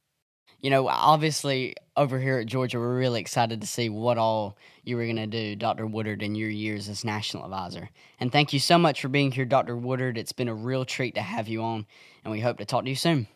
You 0.60 0.68
know, 0.68 0.88
obviously, 0.88 1.74
over 1.96 2.18
here 2.18 2.38
at 2.38 2.46
Georgia, 2.46 2.78
we're 2.78 2.98
really 2.98 3.20
excited 3.20 3.62
to 3.62 3.66
see 3.66 3.88
what 3.88 4.18
all 4.18 4.58
you 4.84 4.96
were 4.96 5.04
going 5.04 5.16
to 5.16 5.26
do, 5.26 5.56
Dr. 5.56 5.86
Woodard, 5.86 6.22
in 6.22 6.34
your 6.34 6.50
years 6.50 6.88
as 6.88 7.02
national 7.02 7.44
advisor. 7.44 7.88
And 8.18 8.30
thank 8.30 8.52
you 8.52 8.58
so 8.58 8.76
much 8.76 9.00
for 9.00 9.08
being 9.08 9.32
here, 9.32 9.46
Dr. 9.46 9.74
Woodard. 9.74 10.18
It's 10.18 10.32
been 10.32 10.48
a 10.48 10.54
real 10.54 10.84
treat 10.84 11.14
to 11.14 11.22
have 11.22 11.48
you 11.48 11.62
on, 11.62 11.86
and 12.24 12.30
we 12.30 12.40
hope 12.40 12.58
to 12.58 12.66
talk 12.66 12.84
to 12.84 12.90
you 12.90 12.96
soon. 12.96 13.26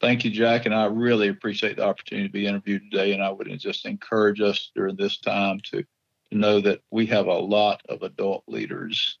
Thank 0.00 0.24
you, 0.24 0.32
Jack, 0.32 0.66
and 0.66 0.74
I 0.74 0.86
really 0.86 1.28
appreciate 1.28 1.76
the 1.76 1.84
opportunity 1.84 2.26
to 2.26 2.32
be 2.32 2.46
interviewed 2.46 2.90
today. 2.90 3.12
And 3.12 3.22
I 3.22 3.30
would 3.30 3.48
just 3.60 3.86
encourage 3.86 4.40
us 4.40 4.72
during 4.74 4.96
this 4.96 5.18
time 5.18 5.60
to, 5.70 5.82
to 5.82 6.38
know 6.38 6.60
that 6.60 6.80
we 6.90 7.06
have 7.06 7.26
a 7.26 7.32
lot 7.32 7.82
of 7.88 8.02
adult 8.02 8.42
leaders. 8.48 9.18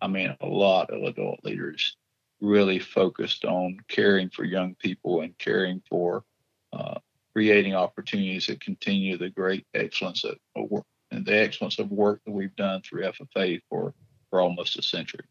I 0.00 0.08
mean, 0.08 0.36
a 0.40 0.46
lot 0.46 0.90
of 0.90 1.04
adult 1.04 1.44
leaders 1.44 1.96
really 2.42 2.78
focused 2.78 3.44
on 3.44 3.78
caring 3.88 4.28
for 4.28 4.44
young 4.44 4.74
people 4.74 5.22
and 5.22 5.36
caring 5.38 5.80
for 5.88 6.24
uh, 6.72 6.98
creating 7.32 7.74
opportunities 7.74 8.46
that 8.48 8.60
continue 8.60 9.16
the 9.16 9.30
great 9.30 9.64
excellence 9.74 10.24
of, 10.24 10.36
work 10.70 10.84
and 11.10 11.24
the 11.24 11.38
excellence 11.38 11.78
of 11.78 11.90
work 11.90 12.20
that 12.26 12.32
we've 12.32 12.56
done 12.56 12.82
through 12.82 13.02
FFA 13.02 13.60
for, 13.68 13.94
for 14.28 14.40
almost 14.40 14.78
a 14.78 14.82
century. 14.82 15.24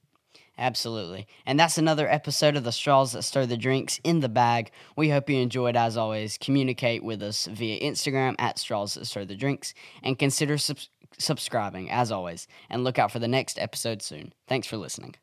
Absolutely. 0.58 1.28
And 1.46 1.60
that's 1.60 1.78
another 1.78 2.08
episode 2.08 2.56
of 2.56 2.64
the 2.64 2.72
Straws 2.72 3.14
That 3.14 3.24
Stir 3.24 3.46
the 3.46 3.58
Drinks 3.58 4.00
in 4.04 4.20
the 4.20 4.30
Bag. 4.30 4.72
We 4.96 5.10
hope 5.10 5.30
you 5.30 5.40
enjoyed, 5.40 5.76
as 5.76 5.98
always. 5.98 6.38
Communicate 6.38 7.04
with 7.04 7.24
us 7.24 7.48
via 7.48 7.80
Instagram 7.80 8.36
at 8.38 8.60
Straws 8.60 8.94
That 8.94 9.06
Stir 9.06 9.26
the 9.26 9.36
Drinks 9.36 9.74
and 10.04 10.20
consider 10.20 10.58
sub- 10.58 10.78
subscribing, 11.18 11.90
as 11.90 12.12
always. 12.12 12.48
And 12.70 12.84
look 12.84 13.00
out 13.00 13.12
for 13.12 13.20
the 13.20 13.28
next 13.28 13.58
episode 13.60 14.02
soon. 14.02 14.34
Thanks 14.48 14.68
for 14.68 14.78
listening. 14.78 15.16